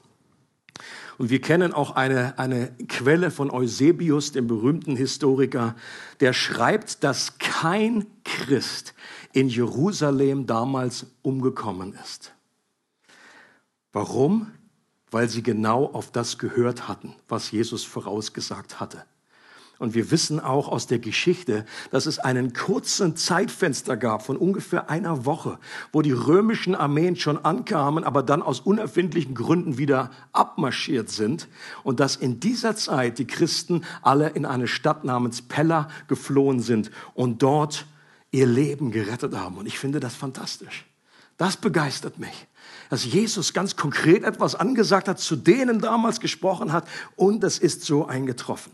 [1.16, 5.74] Und wir kennen auch eine, eine Quelle von Eusebius, dem berühmten Historiker,
[6.20, 8.92] der schreibt, dass kein Christ
[9.32, 12.34] in Jerusalem damals umgekommen ist.
[13.90, 14.52] Warum?
[15.10, 19.06] Weil sie genau auf das gehört hatten, was Jesus vorausgesagt hatte.
[19.78, 24.90] Und wir wissen auch aus der Geschichte, dass es einen kurzen Zeitfenster gab von ungefähr
[24.90, 25.58] einer Woche,
[25.92, 31.46] wo die römischen Armeen schon ankamen, aber dann aus unerfindlichen Gründen wieder abmarschiert sind.
[31.84, 36.90] Und dass in dieser Zeit die Christen alle in eine Stadt namens Pella geflohen sind
[37.14, 37.86] und dort
[38.32, 39.58] ihr Leben gerettet haben.
[39.58, 40.86] Und ich finde das fantastisch.
[41.36, 42.48] Das begeistert mich
[42.90, 47.84] dass Jesus ganz konkret etwas angesagt hat, zu denen damals gesprochen hat und es ist
[47.84, 48.72] so eingetroffen.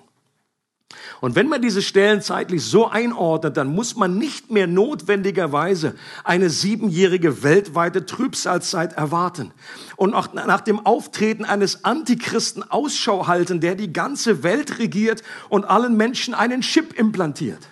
[1.20, 6.50] Und wenn man diese Stellen zeitlich so einordnet, dann muss man nicht mehr notwendigerweise eine
[6.50, 9.52] siebenjährige weltweite Trübsalzeit erwarten
[9.96, 15.64] und auch nach dem Auftreten eines Antichristen Ausschau halten, der die ganze Welt regiert und
[15.64, 17.68] allen Menschen einen Chip implantiert.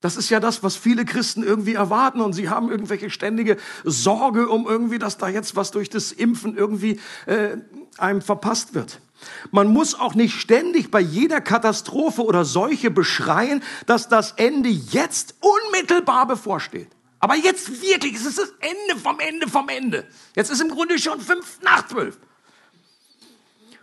[0.00, 4.48] Das ist ja das, was viele Christen irgendwie erwarten und sie haben irgendwelche ständige Sorge
[4.48, 7.58] um irgendwie, dass da jetzt was durch das Impfen irgendwie äh,
[7.98, 9.00] einem verpasst wird.
[9.50, 15.34] Man muss auch nicht ständig bei jeder Katastrophe oder Seuche beschreien, dass das Ende jetzt
[15.40, 16.88] unmittelbar bevorsteht.
[17.18, 20.06] Aber jetzt wirklich, es ist das Ende vom Ende vom Ende.
[20.34, 22.18] Jetzt ist im Grunde schon fünf nach zwölf.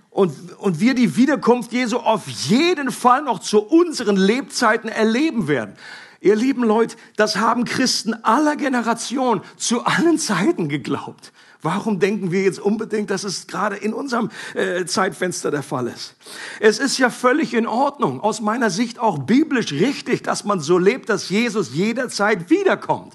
[0.09, 5.75] Und, und wir die Wiederkunft Jesu auf jeden Fall noch zu unseren Lebzeiten erleben werden.
[6.19, 11.31] Ihr lieben Leute, das haben Christen aller Generationen zu allen Zeiten geglaubt.
[11.61, 16.15] Warum denken wir jetzt unbedingt, dass es gerade in unserem äh, Zeitfenster der Fall ist?
[16.59, 20.77] Es ist ja völlig in Ordnung, aus meiner Sicht auch biblisch richtig, dass man so
[20.77, 23.13] lebt, dass Jesus jederzeit wiederkommt.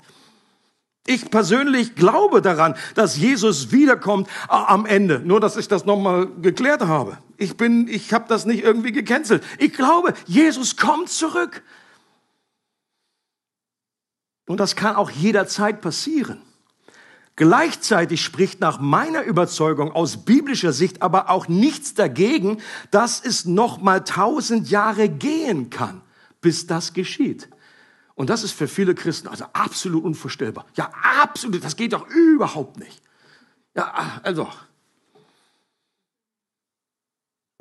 [1.06, 5.20] Ich persönlich glaube daran, dass Jesus wiederkommt äh, am Ende.
[5.20, 7.18] Nur, dass ich das nochmal geklärt habe.
[7.38, 9.42] Ich bin, ich habe das nicht irgendwie gecancelt.
[9.58, 11.62] Ich glaube, Jesus kommt zurück.
[14.52, 16.42] Und das kann auch jederzeit passieren.
[17.36, 22.60] Gleichzeitig spricht nach meiner Überzeugung aus biblischer Sicht aber auch nichts dagegen,
[22.90, 26.02] dass es noch mal tausend Jahre gehen kann,
[26.42, 27.48] bis das geschieht.
[28.14, 30.66] Und das ist für viele Christen also absolut unvorstellbar.
[30.74, 30.90] Ja,
[31.22, 33.00] absolut, das geht doch überhaupt nicht.
[33.74, 34.46] Ja, also,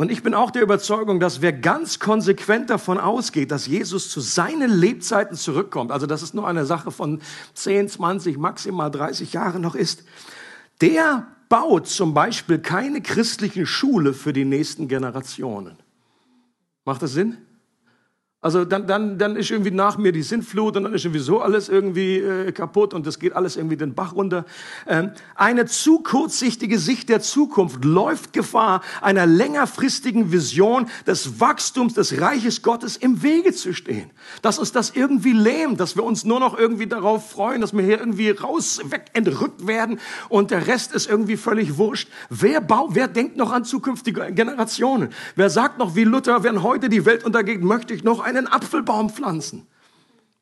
[0.02, 4.20] und ich bin auch der Überzeugung, dass wer ganz konsequent davon ausgeht, dass Jesus zu
[4.20, 7.22] seinen Lebzeiten zurückkommt, also dass es nur eine Sache von
[7.54, 10.04] 10, 20, maximal 30 Jahren noch ist,
[10.82, 15.78] der baut zum Beispiel keine christlichen Schule für die nächsten Generationen.
[16.84, 17.38] Macht das Sinn?
[18.44, 21.70] Also dann, dann, dann ist irgendwie nach mir die Sintflut und dann ist sowieso alles
[21.70, 24.46] irgendwie äh, kaputt und das geht alles irgendwie den Bach runter.
[24.88, 32.20] Ähm, eine zu kurzsichtige Sicht der Zukunft läuft Gefahr, einer längerfristigen Vision des Wachstums des
[32.20, 34.10] Reiches Gottes im Wege zu stehen.
[34.42, 37.84] Dass uns das irgendwie lähmt, dass wir uns nur noch irgendwie darauf freuen, dass wir
[37.84, 40.00] hier irgendwie raus, weg, entrückt werden
[40.30, 42.10] und der Rest ist irgendwie völlig wurscht.
[42.32, 45.10] Wer baut, wer denkt noch an zukünftige Generationen?
[45.36, 49.10] Wer sagt noch wie Luther, wenn heute die Welt untergeht, möchte ich noch einen Apfelbaum
[49.10, 49.68] pflanzen.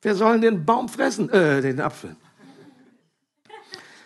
[0.02, 1.30] Wer soll den Baum fressen?
[1.30, 2.15] Äh, den Apfel.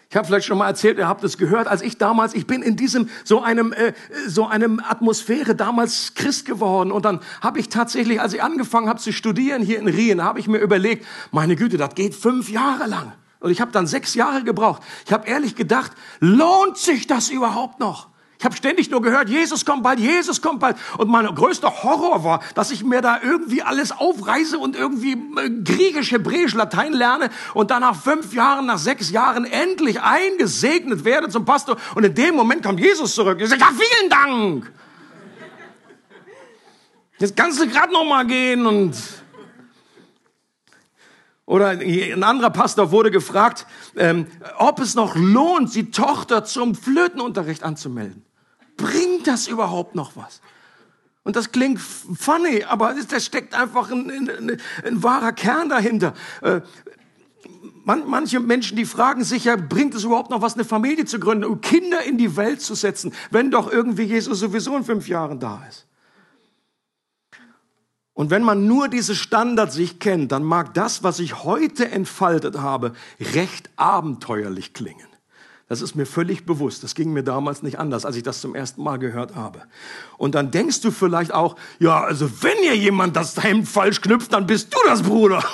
[0.09, 2.61] Ich habe vielleicht schon mal erzählt, ihr habt es gehört, als ich damals, ich bin
[2.61, 3.93] in diesem so einem äh,
[4.27, 8.99] so einem Atmosphäre damals Christ geworden und dann habe ich tatsächlich, als ich angefangen habe
[8.99, 12.85] zu studieren hier in Rien, habe ich mir überlegt, meine Güte, das geht fünf Jahre
[12.85, 14.83] lang und ich habe dann sechs Jahre gebraucht.
[15.07, 18.12] Ich habe ehrlich gedacht, lohnt sich das überhaupt noch?
[18.43, 20.75] Ich habe ständig nur gehört, Jesus kommt bald, Jesus kommt bald.
[20.97, 25.49] Und mein größter Horror war, dass ich mir da irgendwie alles aufreiße und irgendwie äh,
[25.63, 31.29] Griechisch, Hebräisch, Latein lerne und dann nach fünf Jahren, nach sechs Jahren endlich eingesegnet werde
[31.29, 31.77] zum Pastor.
[31.95, 33.39] Und in dem Moment kommt Jesus zurück.
[33.39, 34.73] Ich sage, ja, vielen Dank.
[37.19, 38.93] Jetzt kannst du gerade noch mal gehen und
[41.45, 44.27] oder ein anderer Pastor wurde gefragt, ähm,
[44.57, 48.25] ob es noch lohnt, die Tochter zum Flötenunterricht anzumelden.
[48.77, 50.41] Bringt das überhaupt noch was?
[51.23, 56.13] Und das klingt funny, aber da steckt einfach ein, ein, ein, wahrer Kern dahinter.
[56.41, 56.61] Äh,
[57.85, 61.19] man, manche Menschen, die fragen sich ja, bringt es überhaupt noch was, eine Familie zu
[61.19, 65.07] gründen und Kinder in die Welt zu setzen, wenn doch irgendwie Jesus sowieso in fünf
[65.07, 65.87] Jahren da ist?
[68.13, 72.59] Und wenn man nur diese Standards sich kennt, dann mag das, was ich heute entfaltet
[72.59, 72.93] habe,
[73.33, 75.07] recht abenteuerlich klingen.
[75.73, 76.83] Das ist mir völlig bewusst.
[76.83, 79.63] Das ging mir damals nicht anders, als ich das zum ersten Mal gehört habe.
[80.19, 84.33] Und dann denkst du vielleicht auch, ja, also wenn ihr jemand das Hemd falsch knüpft,
[84.33, 85.43] dann bist du das, Bruder.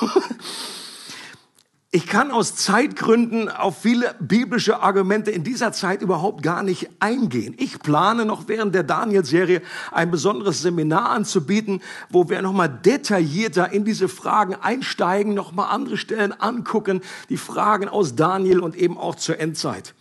[1.91, 7.55] Ich kann aus Zeitgründen auf viele biblische Argumente in dieser Zeit überhaupt gar nicht eingehen.
[7.57, 11.81] Ich plane noch während der Daniel-Serie ein besonderes Seminar anzubieten,
[12.11, 18.15] wo wir nochmal detaillierter in diese Fragen einsteigen, nochmal andere Stellen angucken, die Fragen aus
[18.15, 19.95] Daniel und eben auch zur Endzeit.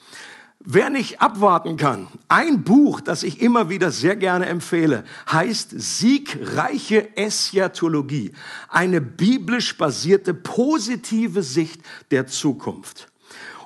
[0.71, 5.03] Wer nicht abwarten kann, ein Buch, das ich immer wieder sehr gerne empfehle,
[5.33, 8.33] heißt Siegreiche Eschatologie.
[8.69, 13.09] Eine biblisch basierte positive Sicht der Zukunft.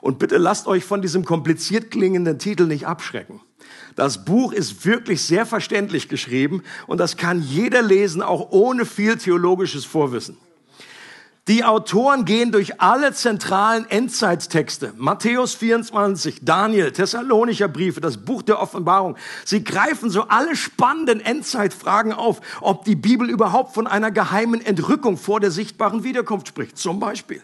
[0.00, 3.40] Und bitte lasst euch von diesem kompliziert klingenden Titel nicht abschrecken.
[3.96, 9.16] Das Buch ist wirklich sehr verständlich geschrieben und das kann jeder lesen, auch ohne viel
[9.16, 10.36] theologisches Vorwissen.
[11.48, 14.92] Die Autoren gehen durch alle zentralen Endzeittexte.
[14.96, 19.16] Matthäus 24, Daniel, Thessalonicher Briefe, das Buch der Offenbarung.
[19.44, 25.16] Sie greifen so alle spannenden Endzeitfragen auf, ob die Bibel überhaupt von einer geheimen Entrückung
[25.16, 26.78] vor der sichtbaren Wiederkunft spricht.
[26.78, 27.42] Zum Beispiel.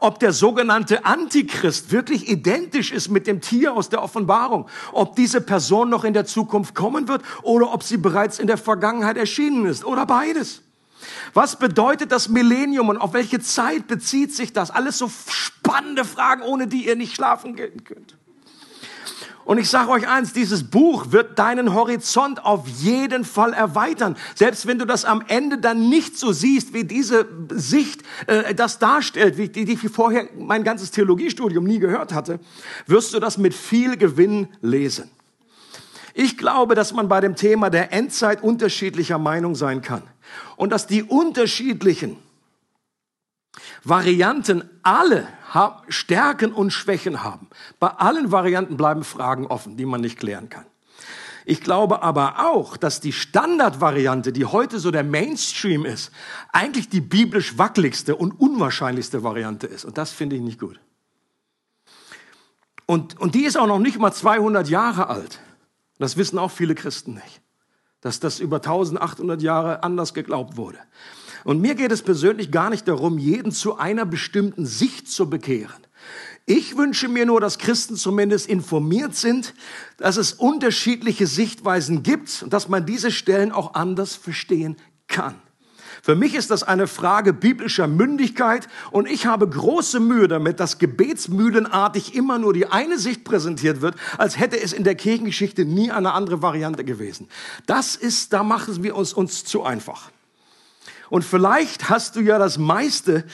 [0.00, 4.66] Ob der sogenannte Antichrist wirklich identisch ist mit dem Tier aus der Offenbarung.
[4.90, 8.58] Ob diese Person noch in der Zukunft kommen wird oder ob sie bereits in der
[8.58, 10.62] Vergangenheit erschienen ist oder beides.
[11.34, 14.70] Was bedeutet das Millennium und auf welche Zeit bezieht sich das?
[14.70, 18.16] Alles so spannende Fragen, ohne die ihr nicht schlafen gehen könnt.
[19.44, 24.16] Und ich sage euch eins, dieses Buch wird deinen Horizont auf jeden Fall erweitern.
[24.36, 28.78] Selbst wenn du das am Ende dann nicht so siehst, wie diese Sicht äh, das
[28.78, 32.38] darstellt, wie die, die ich vorher mein ganzes Theologiestudium nie gehört hatte,
[32.86, 35.10] wirst du das mit viel Gewinn lesen.
[36.14, 40.02] Ich glaube, dass man bei dem Thema der Endzeit unterschiedlicher Meinung sein kann
[40.56, 42.16] und dass die unterschiedlichen
[43.84, 45.28] Varianten alle
[45.88, 47.48] Stärken und Schwächen haben.
[47.78, 50.66] Bei allen Varianten bleiben Fragen offen, die man nicht klären kann.
[51.46, 56.12] Ich glaube aber auch, dass die Standardvariante, die heute so der Mainstream ist,
[56.52, 59.84] eigentlich die biblisch wackeligste und unwahrscheinlichste Variante ist.
[59.84, 60.78] Und das finde ich nicht gut.
[62.86, 65.40] Und, und die ist auch noch nicht mal 200 Jahre alt.
[65.98, 67.40] Das wissen auch viele Christen nicht
[68.00, 70.78] dass das über 1800 Jahre anders geglaubt wurde.
[71.44, 75.86] Und mir geht es persönlich gar nicht darum, jeden zu einer bestimmten Sicht zu bekehren.
[76.46, 79.54] Ich wünsche mir nur, dass Christen zumindest informiert sind,
[79.98, 84.76] dass es unterschiedliche Sichtweisen gibt und dass man diese Stellen auch anders verstehen
[85.06, 85.36] kann.
[86.02, 90.78] Für mich ist das eine Frage biblischer Mündigkeit und ich habe große Mühe damit, dass
[90.78, 95.90] gebetsmühlenartig immer nur die eine Sicht präsentiert wird, als hätte es in der Kirchengeschichte nie
[95.90, 97.28] eine andere Variante gewesen.
[97.66, 100.10] Das ist, da machen wir uns, uns zu einfach.
[101.10, 103.24] Und vielleicht hast du ja das meiste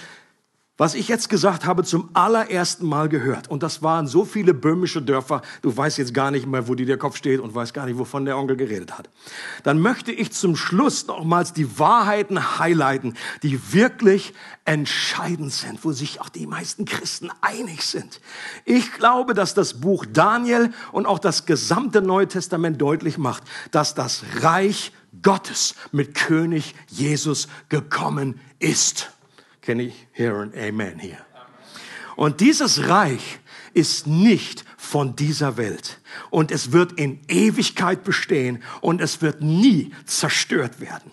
[0.77, 3.49] was ich jetzt gesagt habe, zum allerersten Mal gehört.
[3.49, 6.85] Und das waren so viele böhmische Dörfer, du weißt jetzt gar nicht mehr, wo die
[6.85, 9.09] der Kopf steht und weißt gar nicht, wovon der Onkel geredet hat.
[9.63, 16.21] Dann möchte ich zum Schluss nochmals die Wahrheiten highlighten, die wirklich entscheidend sind, wo sich
[16.21, 18.21] auch die meisten Christen einig sind.
[18.65, 23.95] Ich glaube, dass das Buch Daniel und auch das gesamte Neue Testament deutlich macht, dass
[23.95, 29.16] das Reich Gottes mit König Jesus gekommen ist.
[29.67, 31.19] Can ich hear an Amen hier?
[32.15, 33.41] Und dieses Reich
[33.75, 36.01] ist nicht von dieser Welt.
[36.31, 41.11] Und es wird in Ewigkeit bestehen und es wird nie zerstört werden.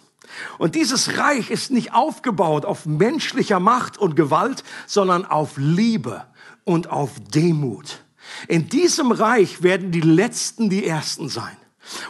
[0.60, 6.24] Und dieses Reich ist nicht aufgebaut auf menschlicher Macht und Gewalt, sondern auf Liebe
[6.64, 8.04] und auf Demut.
[8.48, 11.58] In diesem Reich werden die Letzten die Ersten sein.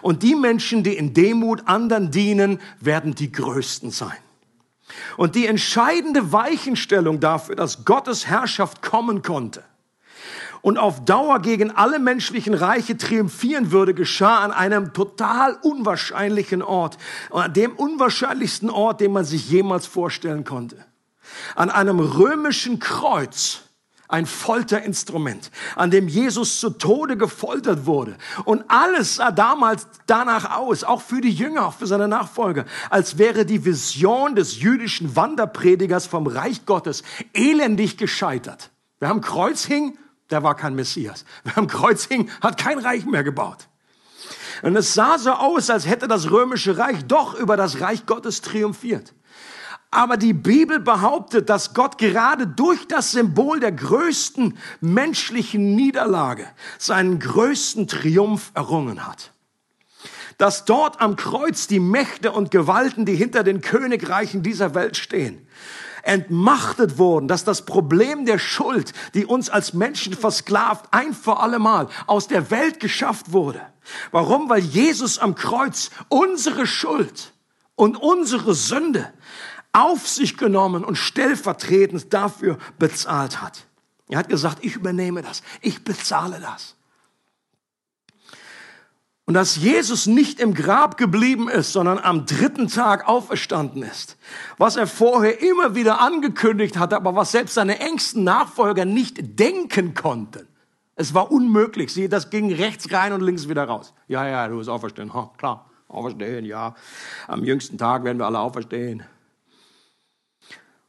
[0.02, 4.18] Und die Menschen, die in Demut anderen dienen, werden die Größten sein.
[5.18, 9.64] Und die entscheidende Weichenstellung dafür, dass Gottes Herrschaft kommen konnte
[10.64, 16.98] und auf Dauer gegen alle menschlichen Reiche triumphieren würde, geschah an einem total unwahrscheinlichen Ort,
[17.32, 20.86] an dem unwahrscheinlichsten Ort, den man sich jemals vorstellen konnte.
[21.56, 23.64] An einem römischen Kreuz
[24.14, 28.16] ein Folterinstrument, an dem Jesus zu Tode gefoltert wurde.
[28.46, 33.18] Und alles sah damals danach aus, auch für die Jünger, auch für seine Nachfolger, als
[33.18, 37.02] wäre die Vision des jüdischen Wanderpredigers vom Reich Gottes
[37.34, 38.70] elendig gescheitert.
[39.00, 39.98] Wer am Kreuz hing,
[40.30, 41.26] der war kein Messias.
[41.44, 43.68] Wer am Kreuz hing, hat kein Reich mehr gebaut.
[44.62, 48.42] Und es sah so aus, als hätte das römische Reich doch über das Reich Gottes
[48.42, 49.16] triumphiert.
[49.94, 56.48] Aber die Bibel behauptet, dass Gott gerade durch das Symbol der größten menschlichen Niederlage
[56.80, 59.32] seinen größten Triumph errungen hat.
[60.40, 65.48] dass dort am Kreuz die Mächte und Gewalten, die hinter den Königreichen dieser Welt stehen,
[66.02, 71.88] entmachtet wurden, dass das Problem der Schuld, die uns als Menschen versklavt, ein für allemal
[72.08, 73.62] aus der Welt geschafft wurde.
[74.12, 74.50] Warum?
[74.50, 77.34] Weil Jesus am Kreuz unsere Schuld
[77.76, 79.14] und unsere Sünde
[79.74, 83.66] auf sich genommen und stellvertretend dafür bezahlt hat.
[84.08, 86.76] Er hat gesagt, ich übernehme das, ich bezahle das.
[89.26, 94.18] Und dass Jesus nicht im Grab geblieben ist, sondern am dritten Tag auferstanden ist.
[94.58, 99.94] Was er vorher immer wieder angekündigt hatte, aber was selbst seine engsten Nachfolger nicht denken
[99.94, 100.46] konnten.
[100.96, 101.94] Es war unmöglich.
[101.94, 103.94] Sie, das ging rechts rein und links wieder raus.
[104.10, 105.14] Ja, ja, du bist auferstehen.
[105.14, 106.76] Ha, klar, auferstehen, ja.
[107.28, 109.04] Am jüngsten Tag werden wir alle auferstehen.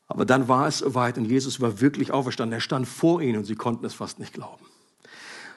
[0.06, 2.52] Aber dann war es soweit und Jesus war wirklich auferstanden.
[2.52, 4.64] Er stand vor ihnen und sie konnten es fast nicht glauben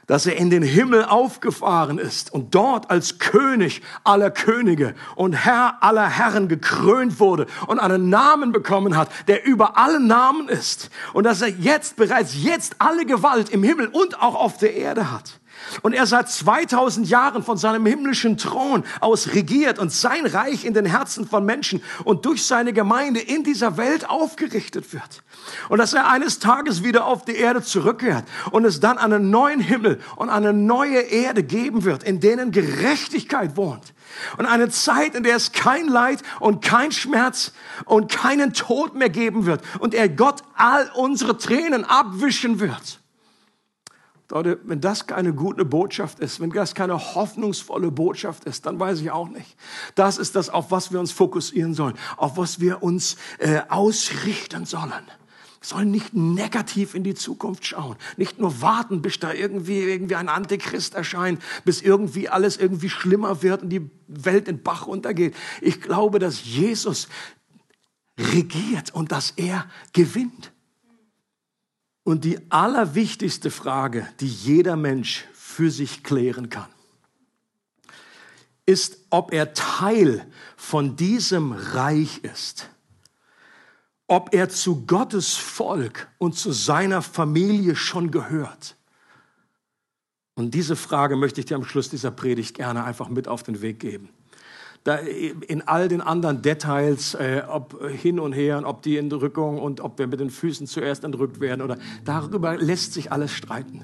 [0.08, 5.84] dass er in den Himmel aufgefahren ist und dort als König aller Könige und Herr
[5.84, 11.26] aller Herren gekrönt wurde und einen Namen bekommen hat, der über allen Namen ist und
[11.26, 15.40] dass er jetzt bereits jetzt alle Gewalt im Himmel und auch auf der Erde hat.
[15.82, 20.74] Und er seit 2000 Jahren von seinem himmlischen Thron aus regiert und sein Reich in
[20.74, 25.24] den Herzen von Menschen und durch seine Gemeinde in dieser Welt aufgerichtet wird.
[25.70, 29.60] Und dass er eines Tages wieder auf die Erde zurückkehrt und es dann einen neuen
[29.60, 33.94] Himmel und eine neue Erde geben wird, in denen Gerechtigkeit wohnt.
[34.38, 37.52] Und eine Zeit, in der es kein Leid und kein Schmerz
[37.86, 43.00] und keinen Tod mehr geben wird und er Gott all unsere Tränen abwischen wird.
[44.30, 49.00] Leute, wenn das keine gute Botschaft ist, wenn das keine hoffnungsvolle Botschaft ist, dann weiß
[49.00, 49.56] ich auch nicht.
[49.96, 54.66] Das ist das, auf was wir uns fokussieren sollen, auf was wir uns äh, ausrichten
[54.66, 54.92] sollen.
[54.92, 60.16] Wir sollen nicht negativ in die Zukunft schauen, nicht nur warten, bis da irgendwie, irgendwie
[60.16, 65.36] ein Antichrist erscheint, bis irgendwie alles irgendwie schlimmer wird und die Welt in Bach untergeht.
[65.62, 67.08] Ich glaube, dass Jesus
[68.20, 70.52] regiert und dass er gewinnt.
[72.08, 76.70] Und die allerwichtigste Frage, die jeder Mensch für sich klären kann,
[78.66, 82.70] ist, ob er Teil von diesem Reich ist,
[84.08, 88.78] ob er zu Gottes Volk und zu seiner Familie schon gehört.
[90.36, 93.60] Und diese Frage möchte ich dir am Schluss dieser Predigt gerne einfach mit auf den
[93.62, 94.08] Weg geben
[94.96, 100.00] in all den anderen Details, äh, ob hin und her ob die Entrückung und ob
[100.00, 103.84] wir mit den Füßen zuerst entrückt werden oder darüber lässt sich alles streiten.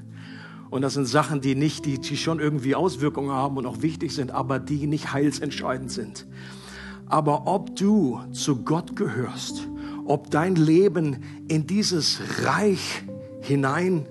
[0.69, 4.13] Und das sind Sachen, die nicht, die, die schon irgendwie Auswirkungen haben und auch wichtig
[4.15, 6.25] sind, aber die nicht heilsentscheidend sind.
[7.05, 9.67] Aber ob du zu Gott gehörst,
[10.05, 13.03] ob dein Leben in dieses Reich
[13.41, 14.07] hinein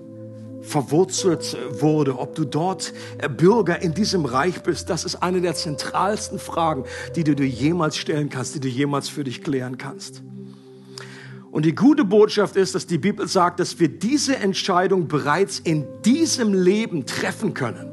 [0.63, 5.55] verwurzelt wurde, ob du dort äh, Bürger in diesem Reich bist, das ist eine der
[5.55, 6.85] zentralsten Fragen,
[7.15, 10.23] die du dir jemals stellen kannst, die du jemals für dich klären kannst.
[11.51, 15.85] Und die gute Botschaft ist, dass die Bibel sagt, dass wir diese Entscheidung bereits in
[16.03, 17.91] diesem Leben treffen können.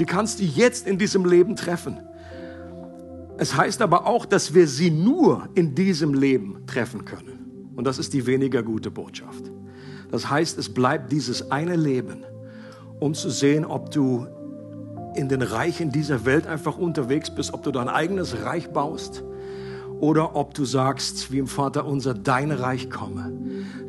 [0.00, 2.00] Die kannst du jetzt in diesem Leben treffen.
[3.38, 7.72] Es heißt aber auch, dass wir sie nur in diesem Leben treffen können.
[7.76, 9.52] Und das ist die weniger gute Botschaft.
[10.14, 12.24] Das heißt, es bleibt dieses eine Leben,
[13.00, 14.28] um zu sehen, ob du
[15.16, 19.24] in den Reichen dieser Welt einfach unterwegs bist, ob du dein eigenes Reich baust
[19.98, 23.32] oder ob du sagst, wie im Vater unser, dein Reich komme,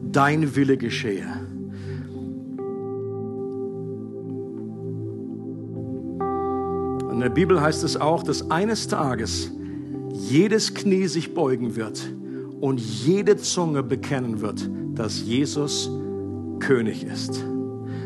[0.01, 1.27] dein Wille geschehe.
[7.11, 9.51] In der Bibel heißt es auch, dass eines Tages
[10.09, 12.01] jedes Knie sich beugen wird
[12.61, 15.91] und jede Zunge bekennen wird, dass Jesus
[16.59, 17.43] König ist,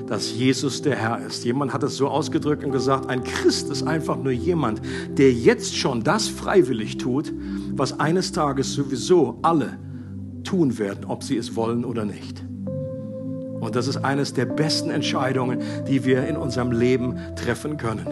[0.08, 1.45] dass Jesus der Herr ist.
[1.45, 4.82] Jemand hat es so ausgedrückt und gesagt, ein Christ ist einfach nur jemand,
[5.18, 7.32] der jetzt schon das freiwillig tut,
[7.74, 9.78] was eines Tages sowieso alle
[10.43, 12.43] tun werden, ob sie es wollen oder nicht.
[13.60, 18.08] Und das ist eines der besten Entscheidungen, die wir in unserem Leben treffen können.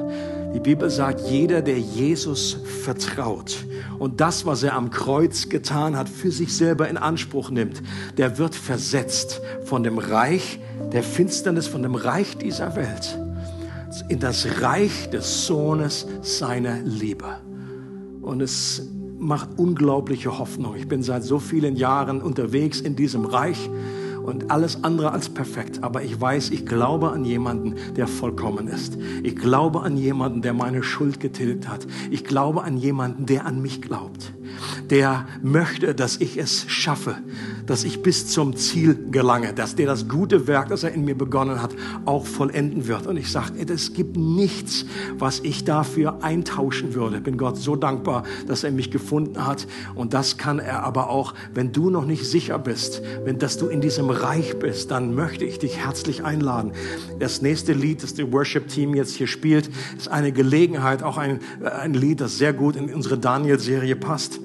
[0.58, 3.58] Die Bibel sagt, jeder, der Jesus vertraut
[3.99, 7.84] und das, was er am Kreuz getan hat, für sich selber in Anspruch nimmt,
[8.18, 10.58] der wird versetzt von dem Reich
[10.91, 13.20] der Finsternis, von dem Reich dieser Welt
[14.10, 17.38] in das Reich des Sohnes seiner Liebe.
[18.24, 18.82] Und es
[19.20, 20.76] macht unglaubliche Hoffnung.
[20.76, 23.70] Ich bin seit so vielen Jahren unterwegs in diesem Reich
[24.28, 25.84] und alles andere als perfekt.
[25.84, 28.97] Aber ich weiß, ich glaube an jemanden, der vollkommen ist.
[29.23, 31.88] Ich glaube an jemanden, der meine Schuld getilgt hat.
[32.11, 34.34] Ich glaube an jemanden, der an mich glaubt.
[34.89, 37.15] Der möchte, dass ich es schaffe,
[37.65, 41.15] dass ich bis zum Ziel gelange, dass der das gute Werk, das er in mir
[41.15, 41.71] begonnen hat,
[42.05, 43.07] auch vollenden wird.
[43.07, 44.85] Und ich sage, es gibt nichts,
[45.17, 47.21] was ich dafür eintauschen würde.
[47.21, 49.67] Bin Gott so dankbar, dass er mich gefunden hat.
[49.95, 53.67] Und das kann er aber auch, wenn du noch nicht sicher bist, wenn dass du
[53.67, 56.71] in diesem Reich bist, dann möchte ich dich herzlich einladen.
[57.19, 61.93] Das nächste Lied, das der Worship-Team jetzt hier spielt, ist eine Gelegenheit, auch ein, ein
[61.93, 64.36] Lied, das sehr gut in unsere Daniel-Serie passt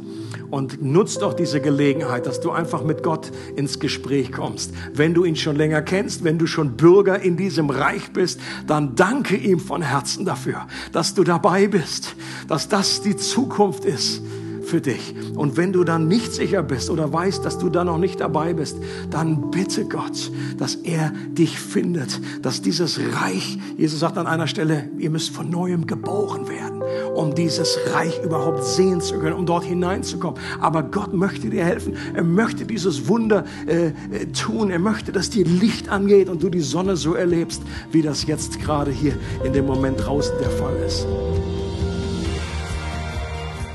[0.53, 4.75] und nutzt doch diese Gelegenheit, dass du einfach mit Gott ins Gespräch kommst.
[4.93, 8.95] Wenn du ihn schon länger kennst, wenn du schon Bürger in diesem Reich bist, dann
[8.95, 12.17] danke ihm von Herzen dafür, dass du dabei bist,
[12.49, 14.21] dass das die Zukunft ist
[14.65, 15.15] für dich.
[15.37, 18.55] Und wenn du dann nicht sicher bist oder weißt, dass du da noch nicht dabei
[18.55, 18.77] bist,
[19.11, 24.89] dann bitte Gott, dass er dich findet, dass dieses Reich, Jesus sagt an einer Stelle,
[24.99, 26.83] ihr müsst von neuem geboren werden,
[27.15, 30.41] um dieses Reich überhaupt sehen zu können, um dort hineinzukommen.
[30.61, 31.95] Aber Gott möchte dir helfen.
[32.15, 33.93] Er möchte dieses Wunder äh, äh
[34.33, 34.71] tun.
[34.71, 38.61] Er möchte, dass dir Licht angeht und du die Sonne so erlebst, wie das jetzt
[38.61, 41.07] gerade hier in dem Moment draußen der Fall ist.